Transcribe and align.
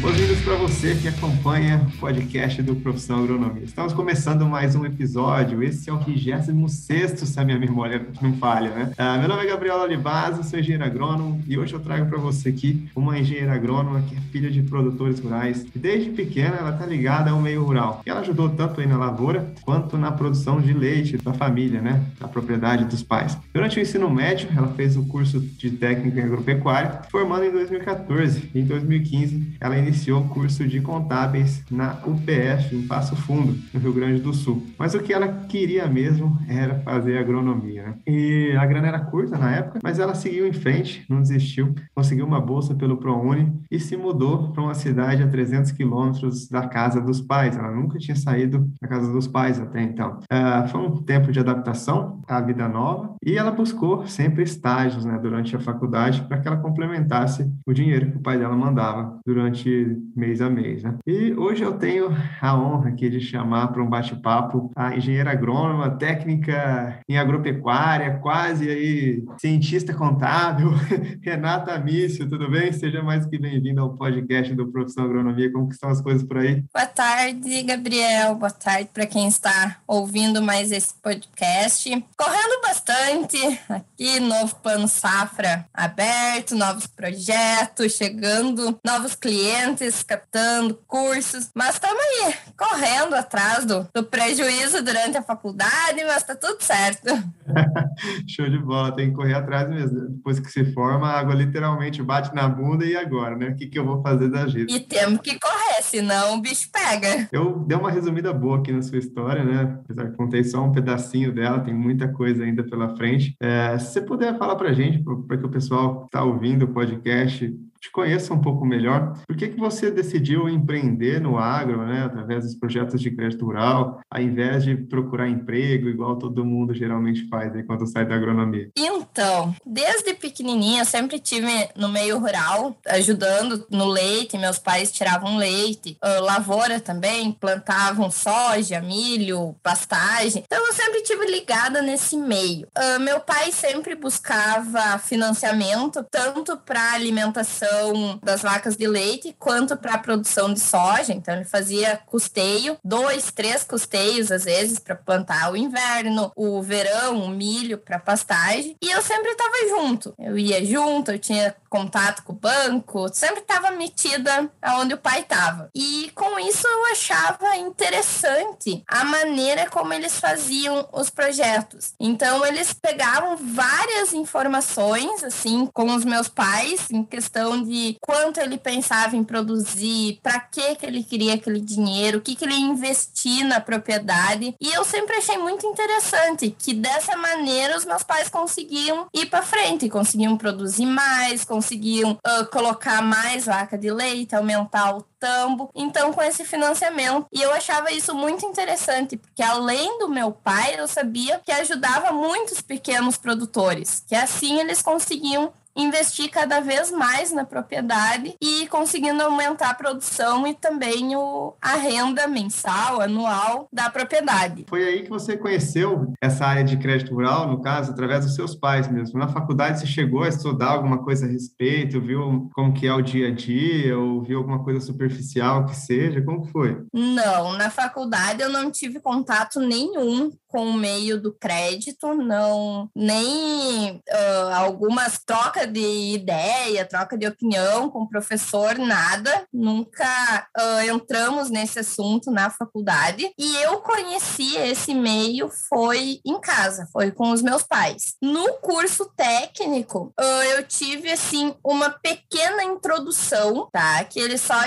Boas-vindas 0.00 0.40
para 0.40 0.56
você 0.56 0.94
que 0.94 1.06
acompanha 1.06 1.86
o 1.86 1.98
podcast 1.98 2.62
do 2.62 2.74
Profissão 2.74 3.22
Agronomia. 3.22 3.64
Estamos 3.64 3.92
começando 3.92 4.46
mais 4.46 4.74
um 4.74 4.86
episódio. 4.86 5.62
Esse 5.62 5.90
é 5.90 5.92
o 5.92 5.98
26 5.98 7.20
se 7.20 7.38
a 7.38 7.44
minha 7.44 7.58
memória 7.58 8.06
não 8.22 8.32
falha, 8.38 8.70
né? 8.70 8.92
Uh, 8.98 9.18
meu 9.18 9.28
nome 9.28 9.42
é 9.42 9.46
Gabriela 9.46 9.82
Olivaza, 9.82 10.42
sou 10.42 10.58
engenheiro 10.58 10.86
agrônomo 10.86 11.42
e 11.46 11.58
hoje 11.58 11.74
eu 11.74 11.80
trago 11.80 12.06
para 12.06 12.16
você 12.16 12.48
aqui 12.48 12.88
uma 12.96 13.18
engenheira 13.18 13.52
agrônoma 13.52 14.00
que 14.00 14.16
é 14.16 14.20
filha 14.32 14.50
de 14.50 14.62
produtores 14.62 15.20
rurais. 15.20 15.66
E 15.74 15.78
desde 15.78 16.08
pequena 16.08 16.56
ela 16.56 16.70
está 16.70 16.86
ligada 16.86 17.30
ao 17.30 17.38
meio 17.38 17.62
rural. 17.62 18.00
E 18.06 18.08
ela 18.08 18.20
ajudou 18.20 18.48
tanto 18.48 18.80
aí 18.80 18.86
na 18.86 18.96
lavoura 18.96 19.52
quanto 19.60 19.98
na 19.98 20.10
produção 20.10 20.62
de 20.62 20.72
leite 20.72 21.18
da 21.18 21.34
família, 21.34 21.82
né? 21.82 22.02
Da 22.18 22.26
propriedade 22.26 22.86
dos 22.86 23.02
pais. 23.02 23.36
Durante 23.52 23.78
o 23.78 23.82
ensino 23.82 24.08
médio, 24.08 24.48
ela 24.56 24.68
fez 24.68 24.96
o 24.96 25.04
curso 25.04 25.40
de 25.40 25.70
técnico 25.72 26.18
em 26.18 26.22
agropecuária, 26.22 27.02
formando 27.10 27.44
em 27.44 27.50
2014. 27.50 28.48
E 28.54 28.60
em 28.60 28.64
2015, 28.64 29.56
ela 29.60 29.76
iniciou 29.76 29.89
iniciou 29.90 30.20
o 30.20 30.28
curso 30.28 30.66
de 30.66 30.80
contábeis 30.80 31.64
na 31.68 31.98
UPF, 32.06 32.74
em 32.74 32.86
Passo 32.86 33.16
Fundo, 33.16 33.58
no 33.74 33.80
Rio 33.80 33.92
Grande 33.92 34.20
do 34.22 34.32
Sul. 34.32 34.64
Mas 34.78 34.94
o 34.94 35.00
que 35.00 35.12
ela 35.12 35.28
queria 35.48 35.86
mesmo 35.88 36.38
era 36.48 36.76
fazer 36.80 37.18
agronomia. 37.18 37.82
Né? 37.82 37.94
E 38.06 38.56
a 38.56 38.64
grana 38.64 38.86
era 38.86 39.00
curta 39.00 39.36
na 39.36 39.50
época, 39.50 39.80
mas 39.82 39.98
ela 39.98 40.14
seguiu 40.14 40.46
em 40.46 40.52
frente, 40.52 41.04
não 41.08 41.20
desistiu, 41.20 41.74
conseguiu 41.94 42.24
uma 42.24 42.40
bolsa 42.40 42.74
pelo 42.74 42.96
ProUni 42.96 43.60
e 43.70 43.80
se 43.80 43.96
mudou 43.96 44.52
para 44.52 44.62
uma 44.62 44.74
cidade 44.74 45.22
a 45.22 45.28
300 45.28 45.72
quilômetros 45.72 46.48
da 46.48 46.68
casa 46.68 47.00
dos 47.00 47.20
pais. 47.20 47.56
Ela 47.56 47.72
nunca 47.72 47.98
tinha 47.98 48.16
saído 48.16 48.70
da 48.80 48.88
casa 48.88 49.12
dos 49.12 49.26
pais 49.26 49.60
até 49.60 49.82
então. 49.82 50.18
Uh, 50.32 50.68
foi 50.68 50.80
um 50.80 51.02
tempo 51.02 51.32
de 51.32 51.40
adaptação 51.40 52.22
à 52.28 52.40
vida 52.40 52.68
nova 52.68 53.14
e 53.24 53.36
ela 53.36 53.50
buscou 53.50 54.06
sempre 54.06 54.44
estágios 54.44 55.04
né, 55.04 55.18
durante 55.20 55.56
a 55.56 55.60
faculdade 55.60 56.22
para 56.22 56.38
que 56.38 56.46
ela 56.46 56.58
complementasse 56.58 57.50
o 57.66 57.72
dinheiro 57.72 58.12
que 58.12 58.18
o 58.18 58.22
pai 58.22 58.38
dela 58.38 58.56
mandava 58.56 59.18
durante 59.26 59.79
mês 60.14 60.40
a 60.40 60.48
mês. 60.50 60.82
Né? 60.82 60.94
E 61.06 61.32
hoje 61.32 61.62
eu 61.62 61.72
tenho 61.78 62.08
a 62.40 62.56
honra 62.56 62.90
aqui 62.90 63.08
de 63.08 63.20
chamar 63.20 63.68
para 63.68 63.82
um 63.82 63.88
bate-papo 63.88 64.70
a 64.76 64.96
engenheira 64.96 65.30
agrônoma, 65.30 65.90
técnica 65.90 67.00
em 67.08 67.18
agropecuária, 67.18 68.18
quase 68.18 68.68
aí 68.68 69.24
cientista 69.38 69.94
contábil, 69.94 70.70
Renata 71.22 71.78
Mício, 71.78 72.28
tudo 72.28 72.50
bem? 72.50 72.72
Seja 72.72 73.02
mais 73.02 73.26
que 73.26 73.38
bem-vinda 73.38 73.80
ao 73.80 73.94
podcast 73.94 74.54
do 74.54 74.70
Profissão 74.70 75.04
Agronomia. 75.04 75.52
Como 75.52 75.68
que 75.68 75.74
estão 75.74 75.90
as 75.90 76.00
coisas 76.00 76.22
por 76.22 76.38
aí? 76.38 76.64
Boa 76.72 76.86
tarde, 76.86 77.62
Gabriel. 77.62 78.34
Boa 78.34 78.50
tarde 78.50 78.90
para 78.92 79.06
quem 79.06 79.28
está 79.28 79.78
ouvindo 79.86 80.42
mais 80.42 80.72
esse 80.72 80.94
podcast. 80.94 81.90
Correndo 82.16 82.62
bastante 82.62 83.36
aqui, 83.68 84.20
novo 84.20 84.54
plano 84.56 84.88
safra 84.88 85.66
aberto, 85.72 86.54
novos 86.54 86.86
projetos 86.86 87.92
chegando, 87.92 88.78
novos 88.84 89.14
clientes 89.14 89.69
clientes, 89.70 90.02
captando 90.02 90.78
cursos, 90.86 91.50
mas 91.54 91.74
estamos 91.74 92.00
aí, 92.00 92.34
correndo 92.56 93.14
atrás 93.14 93.64
do, 93.64 93.86
do 93.94 94.04
prejuízo 94.04 94.82
durante 94.82 95.16
a 95.16 95.22
faculdade, 95.22 96.04
mas 96.06 96.22
tá 96.22 96.34
tudo 96.34 96.60
certo. 96.60 97.06
Show 98.26 98.48
de 98.48 98.58
bola, 98.58 98.94
tem 98.94 99.10
que 99.10 99.16
correr 99.16 99.34
atrás 99.34 99.68
mesmo. 99.68 100.08
Depois 100.08 100.40
que 100.40 100.50
se 100.50 100.72
forma, 100.72 101.08
a 101.08 101.18
água 101.18 101.34
literalmente 101.34 102.02
bate 102.02 102.34
na 102.34 102.48
bunda 102.48 102.84
e 102.84 102.96
agora, 102.96 103.36
né? 103.36 103.50
O 103.50 103.56
que, 103.56 103.66
que 103.66 103.78
eu 103.78 103.84
vou 103.84 104.02
fazer 104.02 104.28
da 104.28 104.44
vida? 104.44 104.72
E 104.72 104.80
temos 104.80 105.20
que 105.20 105.38
correr, 105.38 105.82
senão 105.82 106.34
o 106.34 106.40
bicho 106.40 106.68
pega. 106.72 107.28
Eu 107.32 107.60
dei 107.60 107.76
uma 107.76 107.90
resumida 107.90 108.32
boa 108.32 108.58
aqui 108.58 108.72
na 108.72 108.82
sua 108.82 108.98
história, 108.98 109.44
né? 109.44 109.78
Apesar 109.84 110.10
que 110.10 110.16
contei 110.16 110.44
só 110.44 110.62
um 110.64 110.72
pedacinho 110.72 111.32
dela, 111.32 111.60
tem 111.60 111.74
muita 111.74 112.08
coisa 112.08 112.44
ainda 112.44 112.62
pela 112.62 112.96
frente. 112.96 113.36
É, 113.40 113.78
se 113.78 113.92
você 113.92 114.00
puder 114.00 114.36
falar 114.38 114.56
para 114.56 114.72
gente, 114.72 115.02
para 115.26 115.36
que 115.36 115.46
o 115.46 115.50
pessoal 115.50 116.00
que 116.00 116.06
está 116.06 116.24
ouvindo 116.24 116.64
o 116.64 116.72
podcast 116.72 117.52
te 117.80 117.90
conheça 117.90 118.34
um 118.34 118.40
pouco 118.40 118.66
melhor. 118.66 119.14
Por 119.26 119.36
que, 119.36 119.48
que 119.48 119.58
você 119.58 119.90
decidiu 119.90 120.48
empreender 120.48 121.20
no 121.20 121.38
agro, 121.38 121.86
né, 121.86 122.04
através 122.04 122.44
dos 122.44 122.54
projetos 122.54 123.00
de 123.00 123.10
crédito 123.10 123.44
rural, 123.44 124.00
ao 124.10 124.20
invés 124.20 124.64
de 124.64 124.76
procurar 124.76 125.28
emprego, 125.28 125.88
igual 125.88 126.16
todo 126.16 126.44
mundo 126.44 126.74
geralmente 126.74 127.26
faz 127.28 127.54
aí 127.54 127.62
quando 127.62 127.86
sai 127.86 128.04
da 128.04 128.14
agronomia? 128.14 128.70
Então, 128.76 129.54
desde 129.64 130.12
pequenininha, 130.14 130.82
eu 130.82 130.84
sempre 130.84 131.18
tive 131.18 131.48
no 131.74 131.88
meio 131.88 132.18
rural, 132.18 132.76
ajudando 132.86 133.66
no 133.70 133.86
leite, 133.86 134.36
meus 134.36 134.58
pais 134.58 134.92
tiravam 134.92 135.36
leite, 135.36 135.96
lavoura 136.20 136.80
também, 136.80 137.32
plantavam 137.32 138.10
soja, 138.10 138.80
milho, 138.80 139.54
pastagem. 139.62 140.44
Então, 140.44 140.66
eu 140.66 140.72
sempre 140.74 141.02
tive 141.02 141.24
ligada 141.26 141.80
nesse 141.80 142.16
meio. 142.16 142.68
Meu 143.00 143.20
pai 143.20 143.52
sempre 143.52 143.94
buscava 143.94 144.98
financiamento, 144.98 146.04
tanto 146.10 146.56
para 146.58 146.92
alimentação 146.92 147.69
produção 147.70 148.18
das 148.22 148.42
vacas 148.42 148.76
de 148.76 148.86
leite 148.86 149.34
quanto 149.38 149.76
para 149.76 149.94
a 149.94 149.98
produção 149.98 150.52
de 150.52 150.60
soja. 150.60 151.12
Então 151.12 151.34
ele 151.34 151.44
fazia 151.44 151.96
custeio, 152.06 152.76
dois, 152.84 153.30
três 153.30 153.64
custeios 153.64 154.30
às 154.30 154.44
vezes 154.44 154.78
para 154.78 154.94
plantar 154.94 155.52
o 155.52 155.56
inverno, 155.56 156.32
o 156.36 156.60
verão, 156.62 157.24
o 157.24 157.28
milho 157.28 157.78
para 157.78 157.98
pastagem. 157.98 158.76
E 158.82 158.90
eu 158.90 159.02
sempre 159.02 159.30
estava 159.30 159.68
junto. 159.68 160.14
Eu 160.18 160.36
ia 160.36 160.64
junto, 160.64 161.12
eu 161.12 161.18
tinha 161.18 161.54
contato 161.70 162.24
com 162.24 162.32
o 162.32 162.36
banco, 162.36 163.08
sempre 163.14 163.40
estava 163.40 163.70
metida 163.70 164.50
aonde 164.60 164.94
o 164.94 164.98
pai 164.98 165.20
estava. 165.20 165.70
E 165.74 166.10
com 166.14 166.38
isso 166.40 166.66
eu 166.66 166.86
achava 166.92 167.56
interessante 167.56 168.82
a 168.86 169.04
maneira 169.04 169.70
como 169.70 169.92
eles 169.92 170.18
faziam 170.18 170.88
os 170.92 171.08
projetos. 171.08 171.94
Então 171.98 172.44
eles 172.44 172.72
pegavam 172.72 173.36
várias 173.36 174.12
informações 174.12 175.22
assim 175.22 175.66
com 175.72 175.94
os 175.94 176.04
meus 176.04 176.28
pais 176.28 176.90
em 176.90 177.04
questão 177.04 177.62
de 177.62 177.96
quanto 178.00 178.40
ele 178.40 178.58
pensava 178.58 179.16
em 179.16 179.22
produzir, 179.22 180.18
para 180.22 180.40
que 180.40 180.74
que 180.74 180.86
ele 180.86 181.04
queria 181.04 181.34
aquele 181.34 181.60
dinheiro, 181.60 182.18
o 182.18 182.20
que 182.20 182.34
que 182.34 182.44
ele 182.44 182.54
ia 182.54 182.60
investir 182.60 183.44
na 183.44 183.60
propriedade. 183.60 184.54
E 184.60 184.72
eu 184.72 184.84
sempre 184.84 185.16
achei 185.16 185.38
muito 185.38 185.66
interessante 185.66 186.54
que 186.58 186.74
dessa 186.74 187.16
maneira 187.16 187.76
os 187.76 187.84
meus 187.84 188.02
pais 188.02 188.28
conseguiam 188.28 189.06
ir 189.14 189.26
para 189.26 189.42
frente, 189.42 189.88
conseguiam 189.88 190.36
produzir 190.36 190.86
mais, 190.86 191.44
uh, 191.62 192.46
colocar 192.50 193.02
mais 193.02 193.46
vaca 193.46 193.76
de 193.76 193.90
leite, 193.90 194.34
aumentar 194.34 194.96
o 194.96 195.02
tambo. 195.18 195.70
Então, 195.74 196.12
com 196.12 196.22
esse 196.22 196.44
financiamento. 196.44 197.26
E 197.32 197.40
eu 197.40 197.52
achava 197.52 197.92
isso 197.92 198.14
muito 198.14 198.44
interessante, 198.46 199.16
porque 199.16 199.42
além 199.42 199.98
do 199.98 200.08
meu 200.08 200.32
pai, 200.32 200.78
eu 200.78 200.88
sabia 200.88 201.40
que 201.44 201.52
ajudava 201.52 202.12
muitos 202.12 202.60
pequenos 202.60 203.16
produtores, 203.16 204.02
que 204.06 204.14
assim 204.14 204.58
eles 204.58 204.82
conseguiam 204.82 205.52
investir 205.76 206.30
cada 206.30 206.60
vez 206.60 206.90
mais 206.90 207.32
na 207.32 207.44
propriedade 207.44 208.34
e 208.40 208.66
conseguindo 208.68 209.22
aumentar 209.22 209.70
a 209.70 209.74
produção 209.74 210.46
e 210.46 210.54
também 210.54 211.16
o, 211.16 211.54
a 211.60 211.74
renda 211.76 212.26
mensal, 212.26 213.00
anual 213.00 213.68
da 213.72 213.90
propriedade. 213.90 214.66
Foi 214.68 214.82
aí 214.84 215.02
que 215.02 215.10
você 215.10 215.36
conheceu 215.36 216.12
essa 216.20 216.46
área 216.46 216.64
de 216.64 216.76
crédito 216.76 217.14
rural, 217.14 217.48
no 217.48 217.60
caso, 217.60 217.92
através 217.92 218.24
dos 218.24 218.34
seus 218.34 218.54
pais 218.54 218.88
mesmo. 218.88 219.18
Na 219.18 219.28
faculdade 219.28 219.80
você 219.80 219.86
chegou 219.86 220.22
a 220.22 220.28
estudar 220.28 220.70
alguma 220.70 221.02
coisa 221.02 221.26
a 221.26 221.28
respeito, 221.28 222.00
viu 222.00 222.50
como 222.54 222.72
que 222.72 222.86
é 222.86 222.92
o 222.92 223.02
dia 223.02 223.28
a 223.28 223.34
dia, 223.34 223.98
ou 223.98 224.22
viu 224.22 224.38
alguma 224.38 224.62
coisa 224.62 224.80
superficial 224.80 225.66
que 225.66 225.76
seja? 225.76 226.22
Como 226.22 226.44
foi? 226.44 226.82
Não, 226.92 227.56
na 227.56 227.70
faculdade 227.70 228.42
eu 228.42 228.48
não 228.48 228.70
tive 228.70 229.00
contato 229.00 229.60
nenhum 229.60 230.30
com 230.50 230.66
o 230.66 230.74
meio 230.74 231.20
do 231.20 231.32
crédito, 231.32 232.14
não 232.14 232.90
nem 232.94 233.96
uh, 233.96 234.54
algumas 234.54 235.18
trocas 235.24 235.72
de 235.72 236.14
ideia, 236.14 236.84
troca 236.84 237.16
de 237.16 237.26
opinião 237.26 237.90
com 237.90 238.02
o 238.02 238.08
professor, 238.08 238.76
nada. 238.78 239.46
Nunca 239.52 240.48
uh, 240.58 240.80
entramos 240.90 241.50
nesse 241.50 241.78
assunto 241.78 242.30
na 242.30 242.50
faculdade. 242.50 243.32
E 243.38 243.56
eu 243.56 243.78
conheci 243.80 244.56
esse 244.56 244.94
meio 244.94 245.50
foi 245.68 246.20
em 246.24 246.40
casa, 246.40 246.88
foi 246.92 247.10
com 247.10 247.30
os 247.30 247.42
meus 247.42 247.62
pais. 247.62 248.16
No 248.20 248.54
curso 248.54 249.06
técnico, 249.16 250.12
uh, 250.18 250.42
eu 250.56 250.64
tive 250.64 251.10
assim 251.12 251.54
uma 251.64 251.90
pequena 251.90 252.64
introdução, 252.64 253.68
tá? 253.72 254.02
Que 254.04 254.20
eles 254.20 254.40
só 254.40 254.60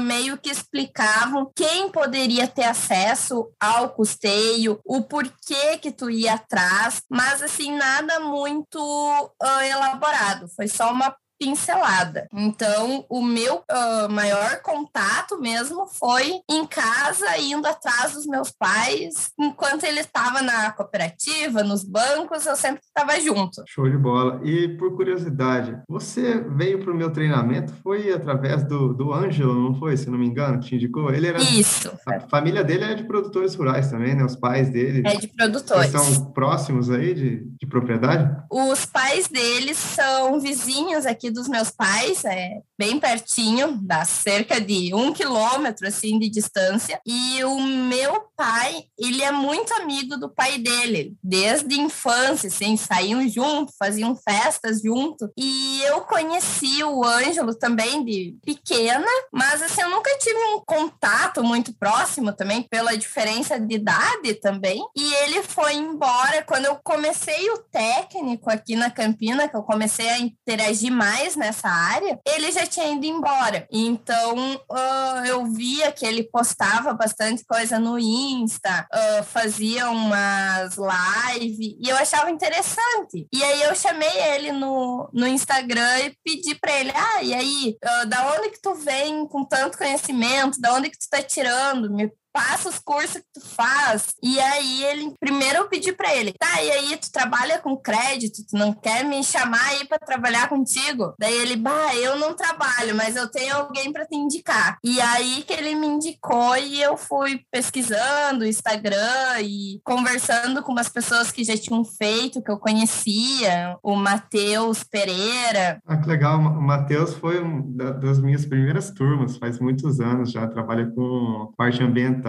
meio 0.00 0.38
que 0.38 0.50
explicavam 0.50 1.50
quem 1.54 1.88
poderia 1.90 2.46
ter 2.46 2.64
acesso 2.64 3.50
ao 3.60 3.90
custeio, 3.90 4.78
o 4.84 5.02
porquê 5.14 5.78
que 5.78 5.92
tu 5.92 6.10
ia 6.10 6.34
atrás, 6.34 7.00
mas 7.08 7.40
assim, 7.40 7.70
nada 7.76 8.18
muito 8.18 8.80
uh, 8.80 9.60
elaborado. 9.62 10.48
Foi 10.48 10.66
só 10.66 10.90
uma 10.90 11.16
pincelada. 11.38 12.26
Então, 12.32 13.04
o 13.08 13.22
meu 13.22 13.56
uh, 13.56 14.10
maior 14.10 14.60
contato 14.62 15.40
mesmo 15.40 15.86
foi 15.86 16.40
em 16.50 16.66
casa, 16.66 17.38
indo 17.38 17.66
atrás 17.66 18.12
dos 18.12 18.26
meus 18.26 18.50
pais, 18.50 19.32
enquanto 19.38 19.84
ele 19.84 20.00
estava 20.00 20.42
na 20.42 20.70
cooperativa, 20.72 21.62
nos 21.62 21.84
bancos, 21.84 22.46
eu 22.46 22.56
sempre 22.56 22.82
estava 22.84 23.20
junto. 23.20 23.62
Show 23.66 23.88
de 23.88 23.96
bola. 23.96 24.40
E 24.44 24.68
por 24.76 24.96
curiosidade, 24.96 25.78
você 25.88 26.40
veio 26.40 26.82
para 26.82 26.92
o 26.92 26.96
meu 26.96 27.10
treinamento, 27.10 27.72
foi 27.82 28.12
através 28.12 28.64
do, 28.64 28.92
do 28.94 29.12
Ângelo, 29.12 29.54
não 29.54 29.74
foi? 29.74 29.96
Se 29.96 30.10
não 30.10 30.18
me 30.18 30.26
engano, 30.26 30.60
que 30.60 30.68
te 30.68 30.74
indicou? 30.76 31.12
Ele 31.12 31.28
era. 31.28 31.38
Isso. 31.40 31.90
A 32.06 32.20
família 32.20 32.64
dele 32.64 32.84
é 32.84 32.94
de 32.94 33.04
produtores 33.04 33.54
rurais 33.54 33.90
também, 33.90 34.14
né? 34.14 34.24
Os 34.24 34.36
pais 34.36 34.70
dele. 34.70 35.02
É 35.06 35.16
de 35.16 35.28
produtores. 35.28 35.90
são 35.90 36.32
próximos 36.32 36.90
aí 36.90 37.14
de, 37.14 37.44
de 37.60 37.66
propriedade? 37.66 38.34
Os 38.50 38.86
pais 38.86 39.28
deles 39.28 39.76
são 39.76 40.40
vizinhos 40.40 41.06
aqui 41.06 41.23
aqui 41.24 41.30
dos 41.30 41.48
meus 41.48 41.70
pais, 41.70 42.24
é 42.24 42.60
bem 42.78 43.00
pertinho, 43.00 43.78
dá 43.80 44.04
cerca 44.04 44.60
de 44.60 44.94
um 44.94 45.12
quilômetro 45.12 45.86
assim 45.86 46.18
de 46.18 46.28
distância. 46.28 47.00
E 47.06 47.42
o 47.44 47.60
meu 47.60 48.24
pai, 48.36 48.84
ele 48.98 49.22
é 49.22 49.32
muito 49.32 49.72
amigo 49.74 50.16
do 50.16 50.28
pai 50.28 50.58
dele, 50.58 51.14
desde 51.22 51.80
infância, 51.80 52.48
assim, 52.48 52.76
saíam 52.76 53.26
juntos, 53.28 53.74
faziam 53.78 54.14
festas 54.16 54.82
juntos. 54.82 55.30
E 55.36 55.80
eu 55.84 56.02
conheci 56.02 56.82
o 56.84 57.04
Ângelo 57.04 57.54
também 57.54 58.04
de 58.04 58.36
pequena, 58.44 59.06
mas 59.32 59.62
assim, 59.62 59.80
eu 59.80 59.90
nunca 59.90 60.10
tive 60.18 60.38
um 60.54 60.60
contato 60.60 61.42
muito 61.42 61.72
próximo 61.78 62.32
também, 62.32 62.62
pela 62.62 62.96
diferença 62.96 63.58
de 63.58 63.76
idade 63.76 64.34
também. 64.34 64.84
E 64.96 65.14
ele 65.24 65.42
foi 65.42 65.74
embora 65.74 66.42
quando 66.42 66.66
eu 66.66 66.76
comecei 66.82 67.48
o 67.50 67.58
técnico 67.58 68.50
aqui 68.50 68.76
na 68.76 68.90
Campina, 68.90 69.48
que 69.48 69.56
eu 69.56 69.62
comecei 69.62 70.08
a 70.08 70.18
interagir 70.18 70.92
mais 70.92 71.13
nessa 71.36 71.68
área, 71.68 72.18
ele 72.26 72.50
já 72.52 72.66
tinha 72.66 72.92
ido 72.92 73.04
embora. 73.06 73.66
Então, 73.70 74.54
uh, 74.70 75.24
eu 75.26 75.46
via 75.46 75.92
que 75.92 76.04
ele 76.04 76.24
postava 76.24 76.92
bastante 76.94 77.44
coisa 77.44 77.78
no 77.78 77.98
Insta, 77.98 78.86
uh, 78.92 79.24
fazia 79.24 79.90
umas 79.90 80.76
lives, 80.76 81.76
e 81.80 81.88
eu 81.88 81.96
achava 81.96 82.30
interessante. 82.30 83.26
E 83.32 83.42
aí 83.42 83.62
eu 83.62 83.74
chamei 83.74 84.16
ele 84.34 84.52
no, 84.52 85.08
no 85.12 85.26
Instagram 85.26 85.98
e 86.00 86.16
pedi 86.24 86.54
para 86.54 86.72
ele, 86.78 86.92
ah, 86.94 87.22
e 87.22 87.34
aí, 87.34 87.76
uh, 87.84 88.06
da 88.06 88.34
onde 88.34 88.50
que 88.50 88.60
tu 88.60 88.74
vem 88.74 89.26
com 89.26 89.44
tanto 89.44 89.78
conhecimento? 89.78 90.60
Da 90.60 90.74
onde 90.74 90.90
que 90.90 90.98
tu 90.98 91.08
tá 91.08 91.22
tirando? 91.22 91.90
Me 91.90 92.10
passa 92.34 92.68
os 92.68 92.80
cursos 92.80 93.18
que 93.18 93.40
tu 93.40 93.40
faz. 93.40 94.08
E 94.20 94.40
aí 94.40 94.84
ele, 94.84 95.14
primeiro 95.20 95.58
eu 95.58 95.68
pedi 95.68 95.92
para 95.92 96.12
ele, 96.16 96.32
tá, 96.32 96.60
e 96.60 96.70
aí 96.72 96.96
tu 96.96 97.12
trabalha 97.12 97.60
com 97.60 97.76
crédito, 97.76 98.44
tu 98.44 98.58
não 98.58 98.72
quer 98.72 99.04
me 99.04 99.22
chamar 99.22 99.64
aí 99.68 99.86
para 99.86 100.00
trabalhar 100.00 100.48
contigo? 100.48 101.14
Daí 101.16 101.32
ele, 101.32 101.54
bah, 101.54 101.94
eu 101.94 102.18
não 102.18 102.34
trabalho, 102.34 102.96
mas 102.96 103.14
eu 103.14 103.30
tenho 103.30 103.54
alguém 103.54 103.92
para 103.92 104.04
te 104.04 104.16
indicar. 104.16 104.78
E 104.82 105.00
aí 105.00 105.44
que 105.46 105.52
ele 105.52 105.76
me 105.76 105.86
indicou 105.86 106.56
e 106.56 106.82
eu 106.82 106.96
fui 106.96 107.40
pesquisando 107.52 108.44
Instagram 108.44 109.40
e 109.40 109.80
conversando 109.84 110.60
com 110.60 110.72
umas 110.72 110.88
pessoas 110.88 111.30
que 111.30 111.44
já 111.44 111.56
tinham 111.56 111.84
feito, 111.84 112.42
que 112.42 112.50
eu 112.50 112.58
conhecia, 112.58 113.76
o 113.80 113.94
Matheus 113.94 114.82
Pereira. 114.82 115.80
Ah, 115.86 115.96
que 115.96 116.08
legal, 116.08 116.40
o 116.40 116.60
Matheus 116.60 117.14
foi 117.14 117.40
uma 117.40 117.92
das 117.92 118.18
minhas 118.18 118.44
primeiras 118.44 118.90
turmas, 118.90 119.36
faz 119.36 119.60
muitos 119.60 120.00
anos 120.00 120.32
já, 120.32 120.48
trabalha 120.48 120.90
com 120.90 121.52
parte 121.56 121.80
ambiental 121.80 122.23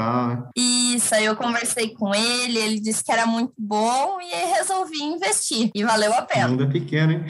Isso, 0.55 1.13
aí 1.15 1.25
eu 1.25 1.35
conversei 1.35 1.93
com 1.93 2.13
ele, 2.13 2.57
ele 2.57 2.79
disse 2.79 3.03
que 3.03 3.11
era 3.11 3.25
muito 3.25 3.53
bom 3.57 4.19
e 4.21 4.55
resolvi 4.55 5.01
investir. 5.01 5.71
E 5.73 5.83
valeu 5.83 6.13
a 6.13 6.21
pena. 6.21 6.47
Mundo 6.47 6.63
é 6.63 6.67
pequeno, 6.67 7.13
hein? 7.13 7.25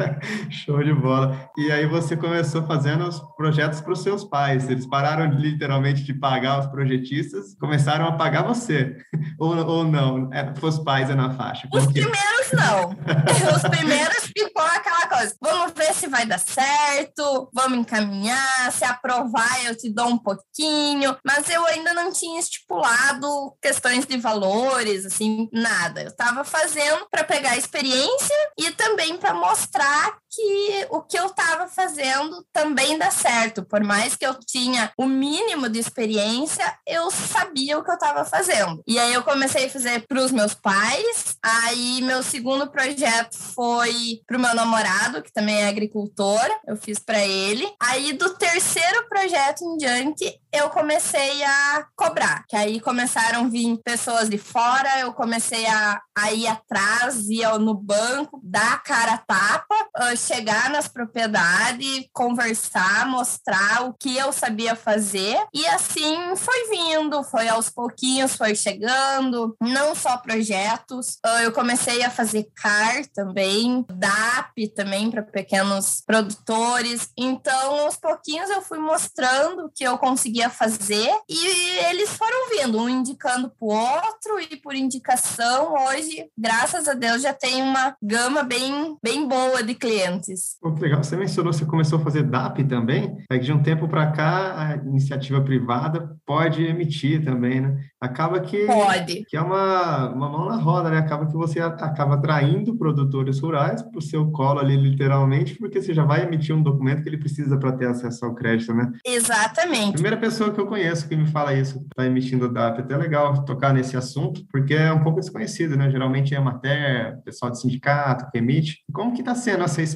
Show 0.50 0.82
de 0.82 0.92
bola. 0.92 1.50
E 1.56 1.70
aí 1.70 1.86
você 1.86 2.16
começou 2.16 2.66
fazendo 2.66 3.06
os 3.06 3.20
projetos 3.36 3.80
para 3.80 3.92
os 3.92 4.02
seus 4.02 4.24
pais. 4.24 4.68
Eles 4.68 4.86
pararam 4.86 5.26
literalmente 5.26 6.02
de 6.02 6.14
pagar 6.14 6.60
os 6.60 6.66
projetistas, 6.66 7.54
começaram 7.58 8.06
a 8.06 8.12
pagar 8.12 8.42
você. 8.42 8.96
ou, 9.38 9.56
ou 9.56 9.84
não? 9.84 10.32
É, 10.32 10.52
os 10.60 10.78
pais 10.78 11.10
é 11.10 11.14
na 11.14 11.30
faixa. 11.30 11.68
Os. 11.72 11.84
É? 11.84 11.92
primeiros 11.92 12.52
não. 12.52 12.90
os 13.56 13.62
primeiros 13.62 14.26
ficou 14.36 14.62
aquela 14.62 15.06
coisa. 15.08 15.34
Vamos 15.40 15.72
ver 15.72 15.94
se 15.94 16.06
vai 16.08 16.26
dar 16.26 16.38
certo, 16.38 17.50
vamos 17.54 17.78
encaminhar, 17.78 18.70
se 18.72 18.84
aprovar 18.84 19.46
eu 19.64 19.76
te 19.76 19.92
dou 19.92 20.08
um 20.08 20.18
pouquinho, 20.18 21.16
mas 21.24 21.48
eu 21.48 21.64
ainda 21.66 21.92
não 21.94 22.05
tinha 22.12 22.40
estipulado 22.40 23.56
questões 23.60 24.06
de 24.06 24.16
valores, 24.18 25.04
assim, 25.06 25.48
nada. 25.52 26.02
Eu 26.02 26.08
estava 26.08 26.44
fazendo 26.44 27.06
para 27.10 27.24
pegar 27.24 27.56
experiência 27.56 28.36
e 28.58 28.70
também 28.72 29.16
para 29.16 29.34
mostrar 29.34 30.18
que 30.36 30.86
o 30.90 31.00
que 31.00 31.18
eu 31.18 31.26
estava 31.26 31.66
fazendo 31.66 32.46
também 32.52 32.98
dá 32.98 33.10
certo. 33.10 33.64
Por 33.64 33.82
mais 33.82 34.14
que 34.14 34.26
eu 34.26 34.34
tinha 34.34 34.92
o 34.98 35.06
mínimo 35.06 35.68
de 35.68 35.78
experiência, 35.78 36.78
eu 36.86 37.10
sabia 37.10 37.78
o 37.78 37.82
que 37.82 37.90
eu 37.90 37.94
estava 37.94 38.22
fazendo. 38.24 38.82
E 38.86 38.98
aí 38.98 39.14
eu 39.14 39.22
comecei 39.22 39.64
a 39.64 39.70
fazer 39.70 40.06
para 40.06 40.22
os 40.22 40.30
meus 40.30 40.54
pais. 40.54 41.36
Aí 41.42 42.02
meu 42.02 42.22
segundo 42.22 42.70
projeto 42.70 43.36
foi 43.36 44.20
para 44.26 44.36
o 44.36 44.40
meu 44.40 44.54
namorado, 44.54 45.22
que 45.22 45.32
também 45.32 45.62
é 45.62 45.68
agricultor. 45.68 46.46
Eu 46.66 46.76
fiz 46.76 46.98
para 46.98 47.24
ele. 47.24 47.66
Aí 47.80 48.12
do 48.12 48.34
terceiro 48.34 49.08
projeto 49.08 49.62
em 49.64 49.78
diante, 49.78 50.38
eu 50.52 50.68
comecei 50.68 51.42
a 51.44 51.86
cobrar. 51.96 52.44
Que 52.48 52.56
aí 52.56 52.80
começaram 52.80 53.44
a 53.44 53.48
vir 53.48 53.78
pessoas 53.82 54.28
de 54.28 54.36
fora, 54.36 55.00
eu 55.00 55.12
comecei 55.14 55.66
a, 55.66 56.00
a 56.16 56.32
ir 56.32 56.46
atrás, 56.46 57.28
ia 57.30 57.56
no 57.58 57.74
banco, 57.74 58.40
dar 58.42 58.82
cara 58.82 59.14
a 59.14 59.18
tapa, 59.18 59.74
uh, 59.98 60.16
chegar 60.26 60.70
nas 60.70 60.88
propriedades, 60.88 62.06
conversar, 62.12 63.06
mostrar 63.06 63.84
o 63.84 63.94
que 63.94 64.16
eu 64.16 64.32
sabia 64.32 64.74
fazer. 64.74 65.38
E 65.54 65.66
assim 65.66 66.34
foi 66.36 66.68
vindo, 66.68 67.22
foi 67.24 67.48
aos 67.48 67.70
pouquinhos, 67.70 68.34
foi 68.34 68.54
chegando, 68.54 69.56
não 69.60 69.94
só 69.94 70.16
projetos. 70.18 71.18
Uh, 71.24 71.42
eu 71.42 71.52
comecei 71.52 72.02
a 72.02 72.10
fazer 72.10 72.48
CAR 72.54 73.06
também, 73.14 73.84
DAP 73.88 74.68
também 74.74 75.10
para 75.10 75.22
pequenos 75.22 76.02
produtores. 76.06 77.08
Então, 77.16 77.80
aos 77.80 77.96
pouquinhos 77.96 78.50
eu 78.50 78.62
fui 78.62 78.78
mostrando 78.78 79.66
o 79.66 79.70
que 79.70 79.84
eu 79.84 79.96
conseguia 79.98 80.50
fazer 80.50 81.10
e 81.28 81.78
eles 81.88 82.10
foram 82.10 82.50
vindo, 82.50 82.78
um 82.78 82.88
indicando 82.88 83.50
para 83.50 83.66
o 83.66 83.72
outro 83.72 84.40
e 84.40 84.56
por 84.56 84.74
indicação, 84.74 85.74
hoje, 85.74 86.28
graças 86.36 86.88
a 86.88 86.94
Deus, 86.94 87.22
já 87.22 87.32
tem 87.32 87.62
uma 87.62 87.96
gama 88.02 88.42
bem, 88.42 88.96
bem 89.02 89.26
boa 89.26 89.62
de 89.62 89.74
clientes. 89.74 90.15
Pô, 90.60 90.72
que 90.72 90.82
legal, 90.82 91.02
você 91.02 91.16
mencionou, 91.16 91.52
você 91.52 91.64
começou 91.64 91.98
a 91.98 92.02
fazer 92.02 92.22
DAP 92.22 92.64
também, 92.64 93.16
é 93.30 93.38
que 93.38 93.44
de 93.44 93.52
um 93.52 93.62
tempo 93.62 93.88
para 93.88 94.10
cá 94.12 94.54
a 94.56 94.76
iniciativa 94.76 95.40
privada 95.40 96.16
pode 96.26 96.64
emitir 96.64 97.24
também, 97.24 97.60
né? 97.60 97.78
Acaba 98.00 98.40
que, 98.40 98.66
pode. 98.66 99.24
que 99.24 99.36
é 99.36 99.40
uma, 99.40 100.10
uma 100.10 100.28
mão 100.28 100.46
na 100.46 100.56
roda, 100.56 100.90
né? 100.90 100.98
Acaba 100.98 101.26
que 101.26 101.34
você 101.34 101.60
acaba 101.60 102.14
atraindo 102.14 102.76
produtores 102.76 103.38
rurais 103.40 103.82
para 103.82 103.98
o 103.98 104.02
seu 104.02 104.30
colo 104.30 104.60
ali, 104.60 104.76
literalmente, 104.76 105.54
porque 105.54 105.80
você 105.80 105.94
já 105.94 106.04
vai 106.04 106.22
emitir 106.22 106.54
um 106.54 106.62
documento 106.62 107.02
que 107.02 107.08
ele 107.08 107.18
precisa 107.18 107.56
para 107.58 107.72
ter 107.72 107.86
acesso 107.86 108.24
ao 108.24 108.34
crédito, 108.34 108.74
né? 108.74 108.90
Exatamente. 109.04 109.92
Primeira 109.92 110.16
pessoa 110.16 110.52
que 110.52 110.60
eu 110.60 110.66
conheço 110.66 111.08
que 111.08 111.16
me 111.16 111.26
fala 111.26 111.54
isso, 111.54 111.78
está 111.78 112.04
emitindo 112.04 112.52
DAP. 112.52 112.80
Até 112.80 112.96
legal 112.96 113.44
tocar 113.44 113.72
nesse 113.72 113.96
assunto, 113.96 114.44
porque 114.50 114.74
é 114.74 114.92
um 114.92 115.02
pouco 115.02 115.20
desconhecido, 115.20 115.76
né? 115.76 115.90
Geralmente 115.90 116.34
é 116.34 116.40
matéria, 116.40 117.18
pessoal 117.24 117.50
de 117.50 117.60
sindicato 117.60 118.30
que 118.30 118.38
emite. 118.38 118.82
Como 118.92 119.12
que 119.12 119.20
está 119.20 119.34
sendo 119.34 119.64
essa 119.64 119.82
experiência 119.82 119.95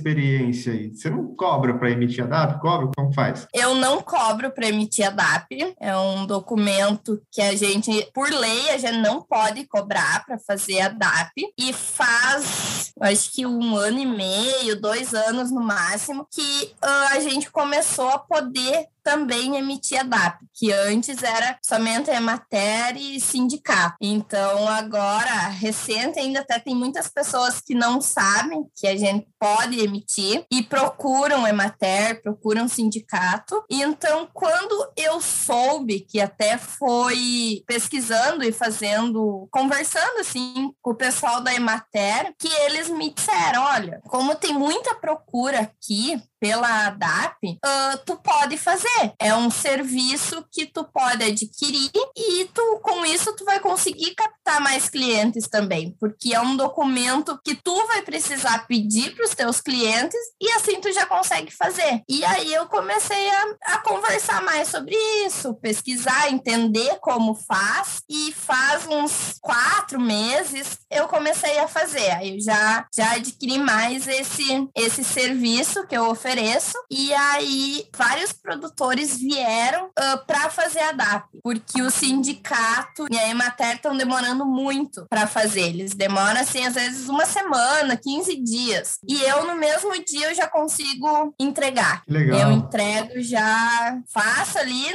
aí? 0.71 0.95
Você 0.95 1.11
não 1.11 1.35
cobra 1.35 1.75
para 1.75 1.91
emitir 1.91 2.25
a 2.25 2.27
DAP? 2.27 2.61
Cobra? 2.61 2.91
Como 2.97 3.13
faz? 3.13 3.47
Eu 3.55 3.75
não 3.75 4.01
cobro 4.01 4.51
para 4.51 4.69
emitir 4.69 5.07
a 5.07 5.11
DAP. 5.11 5.75
É 5.79 5.97
um 5.97 6.27
documento 6.27 7.21
que 7.31 7.41
a 7.41 7.55
gente, 7.57 8.09
por 8.15 8.31
lei, 8.31 8.71
a 8.71 8.79
gente 8.79 8.99
não 8.99 9.23
pode 9.23 9.67
cobrar 9.67 10.25
para 10.25 10.39
fazer 10.39 10.81
a 10.81 10.89
DAP. 10.89 11.53
E 11.59 11.73
faz, 11.73 12.93
acho 13.01 13.33
que 13.33 13.47
um 13.47 13.77
ano 13.77 13.99
e 13.99 14.07
meio, 14.07 14.81
dois 14.81 15.15
anos 15.15 15.51
no 15.51 15.63
máximo, 15.63 16.27
que 16.31 16.73
uh, 16.83 17.15
a 17.15 17.21
gente 17.21 17.51
começou 17.51 18.09
a 18.09 18.19
poder 18.19 18.87
também 19.03 19.57
emitia 19.57 20.05
DAP, 20.05 20.41
que 20.55 20.73
antes 20.73 21.23
era 21.23 21.59
somente 21.65 22.11
Emater 22.11 22.97
e 22.97 23.21
sindicato. 23.21 23.97
Então, 24.01 24.69
agora, 24.69 25.49
recente, 25.49 26.19
ainda 26.19 26.41
até 26.41 26.59
tem 26.59 26.75
muitas 26.75 27.09
pessoas 27.09 27.61
que 27.61 27.75
não 27.75 28.01
sabem 28.01 28.65
que 28.77 28.87
a 28.87 28.97
gente 28.97 29.27
pode 29.39 29.79
emitir 29.79 30.45
e 30.51 30.63
procuram 30.63 31.47
Emater, 31.47 32.23
procuram 32.23 32.69
sindicato. 32.69 33.65
E 33.71 33.83
então, 33.83 34.29
quando 34.33 34.93
eu 34.97 35.21
soube 35.21 36.01
que 36.01 36.21
até 36.21 36.59
foi 36.59 37.63
pesquisando 37.67 38.45
e 38.45 38.53
fazendo, 38.53 39.49
conversando 39.51 40.21
assim 40.21 40.73
com 40.83 40.91
o 40.91 40.97
pessoal 40.97 41.41
da 41.41 41.55
Emater, 41.55 42.35
que 42.39 42.49
eles 42.49 42.89
me 42.89 43.13
disseram: 43.13 43.63
olha, 43.63 44.01
como 44.09 44.35
tem 44.35 44.53
muita 44.53 44.95
procura 44.95 45.61
aqui 45.61 46.23
pela 46.41 46.91
DAP, 46.91 47.37
uh, 47.45 47.99
tu 48.07 48.17
pode 48.17 48.57
fazer. 48.57 49.13
É 49.19 49.35
um 49.35 49.51
serviço 49.51 50.43
que 50.51 50.65
tu 50.65 50.83
pode 50.85 51.23
adquirir 51.23 51.91
e 52.17 52.47
tu, 52.47 52.81
com 52.83 53.05
isso, 53.05 53.37
tu 53.37 53.45
vai 53.45 53.61
conseguir 53.61 54.15
captar 54.15 54.61
mais 54.61 54.89
clientes 54.89 55.47
também, 55.47 55.95
porque 56.01 56.35
é 56.35 56.41
um 56.41 56.57
documento 56.57 57.39
que 57.45 57.55
tu 57.55 57.87
vai 57.87 58.03
precisar 58.03 58.67
pedir 58.67 59.15
para 59.15 59.27
os 59.27 59.35
teus 59.35 59.61
clientes 59.61 60.19
e 60.41 60.51
assim 60.53 60.81
tu 60.81 60.91
já 60.93 61.05
consegue 61.05 61.51
fazer. 61.51 62.03
E 62.09 62.25
aí 62.25 62.53
eu 62.53 62.67
comecei 62.67 63.31
a, 63.31 63.75
a 63.75 63.79
conversar 63.79 64.43
mais 64.43 64.69
sobre 64.69 64.97
isso, 65.27 65.55
pesquisar, 65.55 66.33
entender 66.33 66.99
como 67.01 67.35
faz 67.35 68.01
e 68.09 68.33
faz 68.33 68.87
uns 68.87 69.39
quatro 69.41 70.01
meses 70.01 70.79
eu 70.91 71.07
comecei 71.07 71.59
a 71.59 71.69
fazer. 71.69 72.11
Aí 72.11 72.35
eu 72.35 72.41
já, 72.41 72.87
já 72.95 73.13
adquiri 73.13 73.59
mais 73.59 74.09
esse, 74.09 74.69
esse 74.75 75.05
serviço 75.05 75.87
que 75.87 75.97
eu 75.97 76.09
ofereço 76.09 76.30
ofereço. 76.31 76.75
E 76.91 77.13
aí, 77.13 77.85
vários 77.97 78.33
produtores 78.33 79.19
vieram 79.19 79.87
uh, 79.87 80.27
para 80.27 80.51
fazer 80.51 80.81
a 80.81 80.93
DAP, 80.93 81.25
porque 81.43 81.83
o 81.83 81.91
sindicato 81.91 83.07
e 83.11 83.19
a 83.19 83.29
Emater 83.29 83.77
estão 83.77 83.97
demorando 83.97 84.47
muito 84.47 85.07
para 85.09 85.27
fazer. 85.27 85.69
Eles 85.69 85.95
demoram, 85.95 86.41
assim, 86.41 86.65
às 86.65 86.75
vezes 86.75 87.09
uma 87.09 87.27
semana, 87.27 87.97
15 87.97 88.37
dias. 88.43 88.99
E 89.07 89.21
eu, 89.23 89.47
no 89.47 89.57
mesmo 89.57 89.93
dia, 90.05 90.31
eu 90.31 90.35
já 90.35 90.47
consigo 90.47 91.35
entregar. 91.39 92.03
Legal. 92.09 92.41
Eu 92.41 92.53
entrego 92.53 93.21
já, 93.21 93.99
faço 94.13 94.59
ali, 94.59 94.87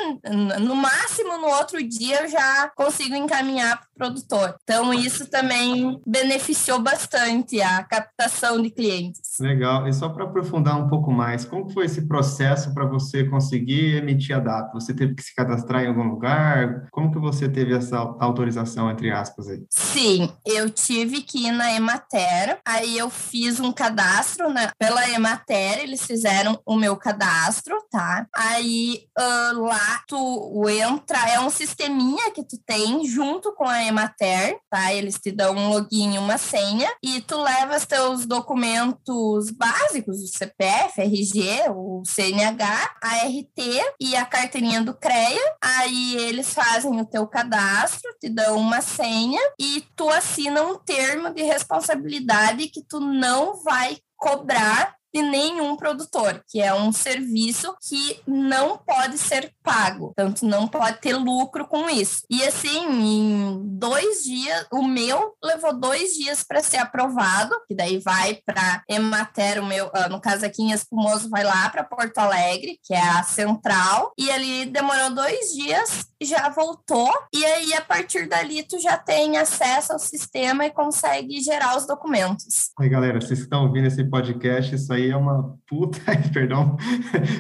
no 0.62 0.76
máximo 0.76 1.38
no 1.38 1.48
outro 1.48 1.82
dia 1.84 2.24
eu 2.24 2.30
já 2.30 2.70
consigo 2.76 3.16
encaminhar 3.16 3.78
para 3.78 3.86
o 3.86 3.96
produtor. 3.96 4.56
Então, 4.64 4.94
isso 4.94 5.30
também 5.30 6.00
beneficiou 6.06 6.80
bastante 6.80 7.62
a 7.62 7.84
captação 7.84 8.62
de 8.62 8.70
clientes. 8.70 9.40
Legal. 9.40 9.88
E 9.88 9.94
só 9.94 10.10
para 10.10 10.24
aprofundar 10.24 10.78
um 10.78 10.88
pouco 10.88 11.12
mais, 11.12 11.25
como 11.46 11.70
foi 11.70 11.86
esse 11.86 12.08
processo 12.08 12.74
para 12.74 12.86
você 12.86 13.24
conseguir 13.24 13.96
emitir 13.96 14.36
a 14.36 14.40
data? 14.40 14.72
Você 14.74 14.94
teve 14.94 15.16
que 15.16 15.24
se 15.24 15.34
cadastrar 15.34 15.84
em 15.84 15.88
algum 15.88 16.04
lugar? 16.04 16.88
Como 16.92 17.12
que 17.12 17.18
você 17.18 17.50
teve 17.50 17.74
essa 17.74 17.98
autorização, 18.20 18.92
entre 18.92 19.12
aspas, 19.12 19.48
aí? 19.48 19.66
Sim, 19.70 20.30
eu 20.46 20.70
tive 20.70 21.22
que 21.22 21.48
ir 21.48 21.52
na 21.52 21.74
Emater, 21.74 22.60
aí 22.66 22.98
eu 22.98 23.10
fiz 23.10 23.60
um 23.60 23.72
cadastro 23.72 24.50
né, 24.54 24.70
pela 24.78 25.10
Emater, 25.10 25.80
eles 25.80 26.06
fizeram 26.06 26.60
o 26.66 26.76
meu 26.76 26.96
cadastro, 26.96 27.76
tá? 27.90 28.28
Aí 28.36 29.00
uh, 29.18 29.62
lá 29.62 30.04
tu 30.08 30.70
entra, 30.70 31.18
é 31.30 31.40
um 31.40 31.50
sisteminha 31.50 32.32
que 32.32 32.44
tu 32.44 32.58
tem 32.66 33.06
junto 33.06 33.54
com 33.54 33.66
a 33.66 33.84
Emater, 33.84 34.58
tá? 34.70 34.94
Eles 34.94 35.16
te 35.16 35.32
dão 35.32 35.56
um 35.56 35.70
login 35.70 36.16
e 36.16 36.20
uma 36.20 36.38
senha 36.38 36.90
e 37.02 37.22
tu 37.22 37.42
leva 37.42 37.78
os 37.78 37.86
teus 37.86 38.26
documentos 38.26 39.50
básicos, 39.52 40.20
o 40.20 40.28
CPF, 40.28 41.02
RG, 41.16 41.70
o 41.70 42.04
CNH, 42.06 42.98
a 43.02 43.16
RT 43.28 43.96
e 44.00 44.16
a 44.16 44.26
carteirinha 44.26 44.82
do 44.82 44.94
CREA. 44.94 45.56
Aí 45.62 46.16
eles 46.18 46.54
fazem 46.54 47.00
o 47.00 47.06
teu 47.06 47.26
cadastro, 47.26 48.12
te 48.20 48.30
dão 48.30 48.58
uma 48.58 48.82
senha 48.82 49.40
e 49.60 49.84
tu 49.96 50.10
assina 50.10 50.62
um 50.64 50.78
termo 50.78 51.34
de 51.34 51.44
responsabilidade 51.44 52.68
que 52.68 52.84
tu 52.84 53.00
não 53.00 53.64
vai 53.64 53.98
cobrar 54.18 54.96
de 55.16 55.22
nenhum 55.22 55.78
produtor, 55.78 56.44
que 56.46 56.62
é 56.62 56.74
um 56.74 56.92
serviço 56.92 57.74
que 57.88 58.20
não 58.28 58.78
pode 58.78 59.18
ser 59.18 59.54
pago, 59.64 60.12
tanto 60.14 60.46
não 60.46 60.68
pode 60.68 61.00
ter 61.00 61.16
lucro 61.16 61.66
com 61.66 61.90
isso. 61.90 62.24
E 62.30 62.44
assim, 62.44 62.86
em 62.86 63.62
dois 63.64 64.26
dias, 64.26 64.68
o 64.74 64.84
meu 64.84 65.34
levou 65.42 65.80
dois 65.80 66.16
dias 66.16 66.44
para 66.44 66.62
ser 66.62 66.78
aprovado, 66.78 67.56
que 67.66 67.74
daí 67.74 67.98
vai 67.98 68.42
para 68.46 68.84
Emater, 68.90 69.64
o 69.64 69.66
meu, 69.66 69.90
ah, 69.94 70.10
no 70.10 70.20
caso 70.20 70.46
aqui 70.46 70.62
em 70.62 70.74
Espumoso, 70.74 71.30
vai 71.30 71.46
lá 71.46 71.70
para 71.70 71.86
Porto 71.86 72.18
Alegre, 72.18 72.78
que 72.84 72.94
é 72.94 73.02
a 73.02 73.24
central, 73.24 74.12
e 74.18 74.30
ali 74.30 74.66
demorou 74.66 75.16
dois 75.16 75.54
dias, 75.54 76.08
já 76.22 76.50
voltou, 76.50 77.10
e 77.34 77.46
aí 77.46 77.74
a 77.74 77.82
partir 77.82 78.28
dali 78.28 78.64
tu 78.64 78.78
já 78.80 78.98
tem 78.98 79.38
acesso 79.38 79.94
ao 79.94 80.00
sistema 80.00 80.66
e 80.66 80.72
consegue 80.72 81.40
gerar 81.40 81.78
os 81.78 81.88
documentos. 81.88 82.72
Oi, 82.78 82.90
galera, 82.90 83.22
vocês 83.22 83.40
estão 83.40 83.64
ouvindo 83.64 83.88
esse 83.88 84.04
podcast, 84.04 84.76
isso 84.76 84.92
aí 84.92 85.05
aí 85.06 85.12
é 85.12 85.18
uma 85.18 85.56
puta, 85.68 86.00
perdão, 86.34 86.78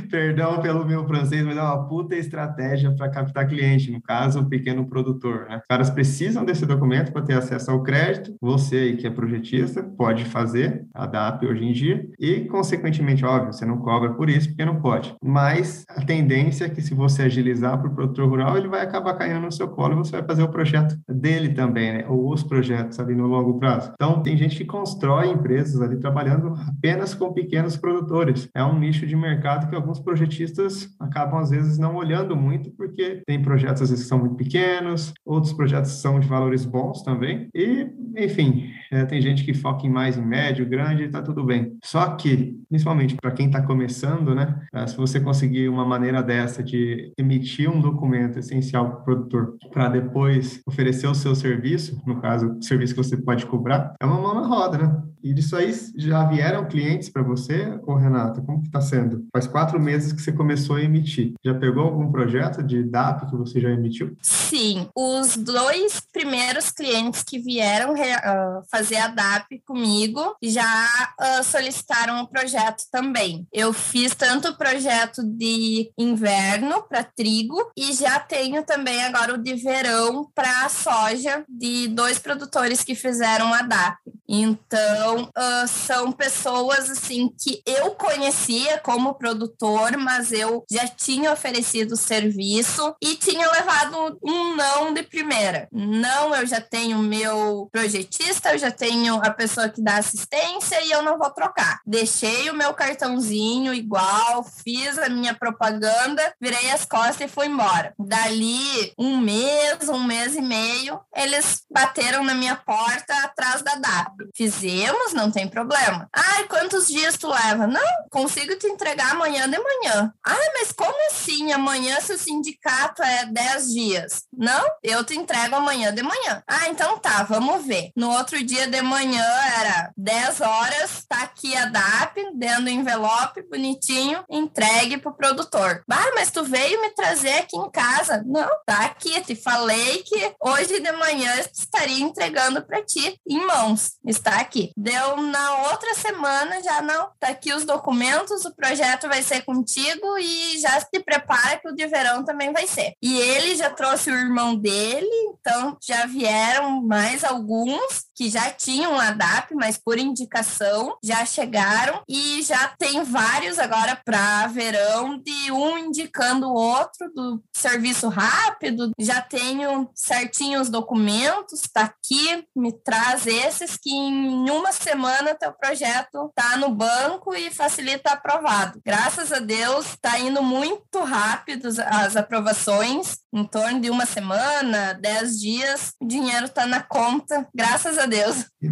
perdão 0.09 0.61
pelo 0.61 0.85
meu 0.85 1.05
francês, 1.05 1.43
mas 1.43 1.57
é 1.57 1.61
uma 1.61 1.87
puta 1.87 2.15
estratégia 2.15 2.91
para 2.95 3.09
captar 3.09 3.47
cliente, 3.47 3.91
no 3.91 4.01
caso, 4.01 4.39
o 4.39 4.49
pequeno 4.49 4.87
produtor. 4.87 5.47
Né? 5.49 5.57
Os 5.57 5.67
caras 5.67 5.89
precisam 5.89 6.45
desse 6.45 6.65
documento 6.65 7.11
para 7.11 7.21
ter 7.21 7.33
acesso 7.33 7.71
ao 7.71 7.83
crédito. 7.83 8.35
Você 8.41 8.77
aí 8.77 8.97
que 8.97 9.07
é 9.07 9.09
projetista 9.09 9.83
pode 9.83 10.25
fazer 10.25 10.85
a 10.93 11.05
DAP 11.05 11.45
hoje 11.45 11.65
em 11.65 11.73
dia 11.73 12.07
e, 12.19 12.41
consequentemente, 12.41 13.25
óbvio, 13.25 13.53
você 13.53 13.65
não 13.65 13.77
cobra 13.77 14.13
por 14.13 14.29
isso 14.29 14.49
porque 14.49 14.65
não 14.65 14.81
pode. 14.81 15.15
Mas 15.23 15.85
a 15.89 16.03
tendência 16.03 16.65
é 16.65 16.69
que 16.69 16.81
se 16.81 16.93
você 16.93 17.23
agilizar 17.23 17.79
para 17.79 17.89
o 17.89 17.95
produtor 17.95 18.29
rural, 18.29 18.57
ele 18.57 18.67
vai 18.67 18.81
acabar 18.81 19.13
caindo 19.15 19.41
no 19.41 19.51
seu 19.51 19.67
colo 19.67 19.93
e 19.93 19.97
você 19.97 20.11
vai 20.11 20.23
fazer 20.23 20.43
o 20.43 20.49
projeto 20.49 20.95
dele 21.07 21.49
também, 21.49 21.93
né? 21.93 22.05
Ou 22.07 22.31
os 22.31 22.43
projetos 22.43 22.99
ali 22.99 23.15
no 23.15 23.27
longo 23.27 23.59
prazo. 23.59 23.91
Então, 23.93 24.21
tem 24.21 24.37
gente 24.37 24.57
que 24.57 24.65
constrói 24.65 25.29
empresas 25.29 25.81
ali 25.81 25.97
trabalhando 25.97 26.53
apenas 26.67 27.13
com 27.13 27.33
pequenos 27.33 27.54
pequenos 27.55 27.77
produtores. 27.77 28.49
É 28.53 28.61
um 28.65 28.77
nicho 28.77 29.07
de 29.07 29.15
mercado 29.15 29.69
que 29.69 29.75
alguns 29.75 29.97
projetistas 29.97 30.93
acabam, 30.99 31.39
às 31.39 31.51
vezes, 31.51 31.77
não 31.77 31.95
olhando 31.95 32.35
muito, 32.35 32.69
porque 32.71 33.21
tem 33.25 33.41
projetos, 33.41 33.83
às 33.83 33.89
vezes, 33.91 34.03
que 34.03 34.09
são 34.09 34.19
muito 34.19 34.35
pequenos, 34.35 35.13
outros 35.25 35.53
projetos 35.53 35.91
são 35.91 36.19
de 36.19 36.27
valores 36.27 36.65
bons 36.65 37.01
também. 37.01 37.47
E, 37.55 37.87
enfim, 38.17 38.71
é, 38.91 39.05
tem 39.05 39.21
gente 39.21 39.45
que 39.45 39.53
foca 39.53 39.87
em 39.87 39.89
mais 39.89 40.17
em 40.17 40.25
médio, 40.25 40.67
grande, 40.67 41.03
está 41.03 41.21
tudo 41.21 41.45
bem. 41.45 41.77
Só 41.81 42.15
que, 42.17 42.59
principalmente 42.67 43.15
para 43.15 43.31
quem 43.31 43.45
está 43.45 43.61
começando, 43.61 44.35
né, 44.35 44.59
é, 44.73 44.85
se 44.85 44.97
você 44.97 45.21
conseguir 45.21 45.69
uma 45.69 45.85
maneira 45.85 46.21
dessa 46.21 46.61
de 46.61 47.13
emitir 47.17 47.69
um 47.69 47.79
documento 47.79 48.37
essencial 48.37 48.89
para 48.89 48.99
o 48.99 49.03
produtor, 49.05 49.57
para 49.71 49.87
depois 49.87 50.61
oferecer 50.67 51.07
o 51.07 51.15
seu 51.15 51.33
serviço, 51.33 52.01
no 52.05 52.19
caso, 52.19 52.57
o 52.59 52.61
serviço 52.61 52.93
que 52.93 53.01
você 53.03 53.15
pode 53.15 53.45
cobrar, 53.45 53.93
é 53.97 54.05
uma 54.05 54.19
mão 54.19 54.35
na 54.35 54.45
roda, 54.45 54.77
né? 54.77 55.03
E 55.25 55.33
disso 55.33 55.55
aí 55.55 55.73
já 55.95 56.23
vieram 56.25 56.67
clientes 56.67 57.09
para 57.09 57.23
você, 57.23 57.79
ô 57.87 57.95
Renata? 57.95 58.43
Como 58.43 58.61
que 58.61 58.67
está 58.67 58.79
sendo? 58.79 59.27
Faz 59.33 59.47
quatro 59.47 59.79
meses 59.79 60.13
que 60.13 60.21
você 60.21 60.31
começou 60.31 60.75
a 60.75 60.83
emitir. 60.83 61.33
Já 61.43 61.55
pegou 61.55 61.83
algum 61.83 62.11
projeto 62.11 62.61
de 62.61 62.83
DAP 62.83 63.31
que 63.31 63.35
você 63.35 63.59
já 63.59 63.71
emitiu? 63.71 64.15
Sim. 64.21 64.87
Os 64.95 65.35
dois 65.35 65.99
primeiros 66.13 66.69
clientes 66.69 67.23
que 67.23 67.39
vieram 67.39 67.93
uh, 67.93 68.61
fazer 68.69 68.97
a 68.97 69.07
DAP 69.07 69.63
comigo 69.65 70.35
já 70.43 70.87
uh, 71.19 71.43
solicitaram 71.43 72.21
o 72.21 72.27
projeto 72.27 72.83
também. 72.91 73.47
Eu 73.51 73.73
fiz 73.73 74.13
tanto 74.13 74.49
o 74.49 74.55
projeto 74.55 75.23
de 75.23 75.89
inverno 75.97 76.83
para 76.87 77.03
trigo 77.03 77.71
e 77.75 77.93
já 77.93 78.19
tenho 78.19 78.63
também 78.63 79.03
agora 79.03 79.33
o 79.33 79.41
de 79.41 79.55
verão 79.55 80.29
para 80.35 80.69
soja 80.69 81.43
de 81.49 81.87
dois 81.87 82.19
produtores 82.19 82.83
que 82.83 82.93
fizeram 82.93 83.51
a 83.51 83.63
DAP. 83.63 83.97
Então, 84.27 85.14
uh, 85.23 85.67
são 85.67 86.11
pessoas 86.11 86.89
assim 86.89 87.29
que 87.39 87.61
eu 87.65 87.91
conhecia 87.91 88.79
como 88.79 89.15
produtor, 89.15 89.97
mas 89.97 90.31
eu 90.31 90.63
já 90.69 90.87
tinha 90.87 91.31
oferecido 91.31 91.93
o 91.93 91.97
serviço 91.97 92.95
e 93.01 93.15
tinha 93.15 93.49
levado 93.51 94.17
um 94.23 94.55
não 94.55 94.93
de 94.93 95.03
primeira. 95.03 95.67
Não, 95.71 96.35
eu 96.35 96.45
já 96.45 96.61
tenho 96.61 96.99
meu 96.99 97.69
projetista, 97.71 98.53
eu 98.53 98.57
já 98.57 98.71
tenho 98.71 99.15
a 99.15 99.29
pessoa 99.29 99.69
que 99.69 99.81
dá 99.81 99.97
assistência 99.97 100.81
e 100.83 100.91
eu 100.91 101.01
não 101.01 101.17
vou 101.17 101.29
trocar. 101.31 101.79
Deixei 101.85 102.49
o 102.49 102.55
meu 102.55 102.73
cartãozinho 102.73 103.73
igual, 103.73 104.43
fiz 104.43 104.97
a 104.97 105.09
minha 105.09 105.33
propaganda, 105.33 106.33
virei 106.39 106.71
as 106.71 106.85
costas 106.85 107.21
e 107.21 107.27
fui 107.27 107.47
embora. 107.47 107.93
Dali 107.99 108.93
um 108.97 109.17
mês, 109.17 109.89
um 109.89 110.03
mês 110.03 110.35
e 110.35 110.41
meio, 110.41 110.99
eles 111.15 111.63
bateram 111.71 112.23
na 112.23 112.33
minha 112.33 112.55
porta 112.55 113.13
atrás 113.23 113.61
da 113.61 113.75
DAP. 113.75 114.29
Fizemos, 114.35 115.04
não 115.13 115.31
tem 115.31 115.47
problema. 115.47 116.07
Ai, 116.13 116.45
quantos 116.45 116.87
dias 116.87 117.17
tu 117.17 117.27
leva? 117.27 117.67
Não, 117.67 117.81
consigo 118.09 118.55
te 118.55 118.67
entregar 118.67 119.11
amanhã 119.11 119.49
de 119.49 119.57
manhã. 119.57 120.13
Ai, 120.25 120.47
mas 120.53 120.71
como 120.71 120.95
assim 121.11 121.51
amanhã 121.51 121.99
se 122.01 122.13
o 122.13 122.17
sindicato 122.17 123.01
é 123.03 123.25
10 123.25 123.67
dias? 123.73 124.23
Não, 124.35 124.65
eu 124.83 125.03
te 125.03 125.15
entrego 125.15 125.55
amanhã 125.55 125.93
de 125.93 126.01
manhã. 126.01 126.43
Ah, 126.47 126.69
então 126.69 126.97
tá, 126.97 127.23
vamos 127.23 127.65
ver. 127.65 127.91
No 127.95 128.11
outro 128.11 128.43
dia 128.43 128.67
de 128.67 128.81
manhã 128.81 129.25
era 129.59 129.91
10 129.97 130.41
horas, 130.41 131.05
tá 131.07 131.23
aqui 131.23 131.55
a 131.55 131.65
DAP, 131.65 132.17
dentro 132.35 132.63
do 132.63 132.69
envelope, 132.69 133.47
bonitinho, 133.49 134.23
entregue 134.29 134.97
pro 134.97 135.15
produtor. 135.15 135.83
Ah, 135.89 136.11
mas 136.15 136.31
tu 136.31 136.43
veio 136.43 136.81
me 136.81 136.89
trazer 136.91 137.39
aqui 137.39 137.57
em 137.57 137.69
casa? 137.69 138.23
Não, 138.25 138.49
tá 138.65 138.85
aqui, 138.85 139.21
te 139.21 139.35
falei 139.35 140.03
que 140.03 140.35
hoje 140.41 140.79
de 140.79 140.91
manhã 140.91 141.33
estaria 141.53 142.03
entregando 142.03 142.61
para 142.65 142.83
ti 142.83 143.19
em 143.27 143.45
mãos 143.45 143.95
está 144.05 144.39
aqui. 144.39 144.71
Deu 144.85 145.17
na 145.17 145.69
outra 145.71 145.95
semana, 145.95 146.61
já 146.61 146.79
não, 146.79 147.09
tá 147.19 147.29
aqui 147.29 147.51
os 147.51 147.65
documentos, 147.65 148.45
o 148.45 148.55
projeto 148.55 149.07
vai 149.07 149.23
ser 149.23 149.41
contigo 149.43 150.15
e 150.19 150.59
já 150.59 150.79
se 150.79 150.99
prepara 151.03 151.57
que 151.57 151.67
o 151.67 151.75
de 151.75 151.87
verão 151.87 152.23
também 152.23 152.53
vai 152.53 152.67
ser. 152.67 152.93
E 153.01 153.17
ele 153.17 153.55
já 153.55 153.71
trouxe 153.71 154.11
o 154.11 154.15
irmão 154.15 154.55
dele, 154.55 155.09
então 155.39 155.75
já 155.81 156.05
vieram 156.05 156.83
mais 156.83 157.23
alguns 157.23 158.05
que 158.15 158.29
já 158.29 158.51
tinham 158.51 158.99
a 158.99 159.09
DAP, 159.09 159.55
mas 159.55 159.75
por 159.75 159.97
indicação 159.97 160.95
já 161.03 161.25
chegaram 161.25 162.03
e 162.07 162.43
já 162.43 162.67
tem 162.77 163.03
vários 163.03 163.57
agora 163.57 163.99
para 164.05 164.45
verão 164.45 165.17
de 165.17 165.51
um 165.51 165.79
indicando 165.79 166.47
o 166.47 166.53
outro 166.53 167.11
do 167.11 167.43
serviço 167.55 168.07
rápido. 168.07 168.91
Já 168.99 169.19
tenho 169.19 169.89
certinho 169.95 170.61
os 170.61 170.69
documentos, 170.69 171.61
tá 171.73 171.85
aqui, 171.85 172.47
me 172.55 172.71
traz 172.71 173.25
esses 173.25 173.75
que 173.77 173.89
em 173.89 174.51
uma 174.51 174.74
semana 174.75 175.35
teu 175.35 175.51
projeto 175.51 176.31
tá 176.35 176.57
no 176.57 176.69
banco 176.69 177.33
e 177.33 177.51
facilita 177.51 178.11
aprovado. 178.11 178.81
Graças 178.83 179.31
a 179.31 179.39
Deus, 179.39 179.95
tá 180.01 180.19
indo 180.19 180.41
muito 180.43 181.03
rápido 181.03 181.69
as 181.87 182.15
aprovações. 182.15 183.17
Em 183.35 183.43
torno 183.43 183.81
de 183.81 183.89
uma 183.89 184.05
semana, 184.05 184.93
dez 184.93 185.37
dias, 185.39 185.93
o 186.01 186.07
dinheiro 186.07 186.45
está 186.45 186.65
na 186.65 186.81
conta, 186.81 187.45
graças 187.53 187.97
a 187.97 188.05
Deus. 188.05 188.45
E 188.61 188.67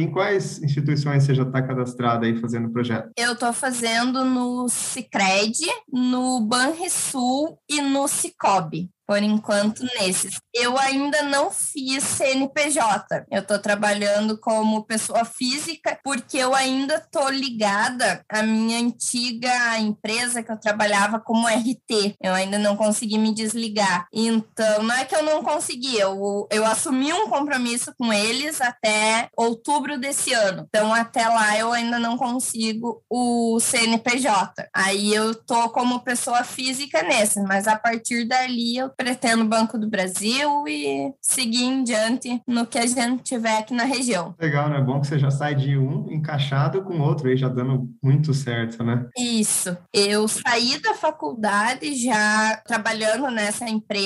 em 0.00 0.10
quais 0.10 0.60
instituições 0.60 1.22
você 1.22 1.34
já 1.34 1.44
está 1.44 1.62
cadastrada 1.62 2.26
aí 2.26 2.36
fazendo 2.40 2.66
o 2.66 2.72
projeto? 2.72 3.10
Eu 3.16 3.34
estou 3.34 3.52
fazendo 3.52 4.24
no 4.24 4.68
Cicred, 4.68 5.56
no 5.92 6.40
Banrisul 6.40 7.58
e 7.70 7.80
no 7.80 8.08
Cicobi 8.08 8.90
por 9.08 9.22
enquanto 9.22 9.82
nesses. 9.98 10.38
Eu 10.54 10.78
ainda 10.78 11.22
não 11.22 11.50
fiz 11.50 12.04
CNPJ. 12.04 13.24
Eu 13.30 13.40
estou 13.40 13.58
trabalhando 13.58 14.38
como 14.38 14.84
pessoa 14.84 15.24
física 15.24 15.98
porque 16.04 16.36
eu 16.36 16.54
ainda 16.54 16.96
estou 16.96 17.30
ligada 17.30 18.22
à 18.30 18.42
minha 18.42 18.78
antiga 18.78 19.78
empresa 19.78 20.42
que 20.42 20.52
eu 20.52 20.60
trabalhava 20.60 21.18
como 21.18 21.48
RT. 21.48 22.16
Eu 22.22 22.34
ainda 22.34 22.58
não 22.58 22.76
consegui 22.76 23.16
me 23.16 23.34
desligar. 23.34 24.06
Então, 24.12 24.82
não 24.82 24.94
é 24.94 25.04
que 25.04 25.14
eu 25.14 25.22
não 25.22 25.42
consegui, 25.42 25.98
eu, 25.98 26.46
eu 26.50 26.64
assumi 26.64 27.12
um 27.12 27.28
compromisso 27.28 27.92
com 27.98 28.12
eles 28.12 28.60
até 28.60 29.28
outubro 29.36 29.98
desse 29.98 30.32
ano. 30.32 30.66
Então, 30.68 30.92
até 30.92 31.26
lá 31.28 31.56
eu 31.58 31.72
ainda 31.72 31.98
não 31.98 32.16
consigo 32.16 33.02
o 33.08 33.58
CNPJ. 33.60 34.68
Aí 34.74 35.14
eu 35.14 35.34
tô 35.34 35.68
como 35.70 36.00
pessoa 36.00 36.42
física 36.44 37.02
nesse, 37.02 37.40
mas 37.42 37.68
a 37.68 37.76
partir 37.76 38.26
dali 38.26 38.76
eu 38.76 38.90
pretendo 38.90 39.44
Banco 39.44 39.78
do 39.78 39.88
Brasil 39.88 40.66
e 40.66 41.12
seguir 41.20 41.64
em 41.64 41.82
diante 41.82 42.40
no 42.46 42.66
que 42.66 42.78
a 42.78 42.86
gente 42.86 43.22
tiver 43.22 43.58
aqui 43.58 43.74
na 43.74 43.84
região. 43.84 44.34
Legal, 44.38 44.68
né? 44.68 44.80
Bom 44.80 45.00
que 45.00 45.06
você 45.06 45.18
já 45.18 45.30
sai 45.30 45.54
de 45.54 45.76
um 45.76 46.10
encaixado 46.10 46.82
com 46.82 47.00
outro 47.00 47.28
aí, 47.28 47.36
já 47.36 47.48
dando 47.48 47.88
muito 48.02 48.32
certo, 48.34 48.82
né? 48.82 49.06
Isso. 49.16 49.76
Eu 49.92 50.26
saí 50.28 50.80
da 50.80 50.94
faculdade 50.94 51.94
já 51.94 52.60
trabalhando 52.66 53.30
nessa 53.30 53.68
empresa 53.68 53.97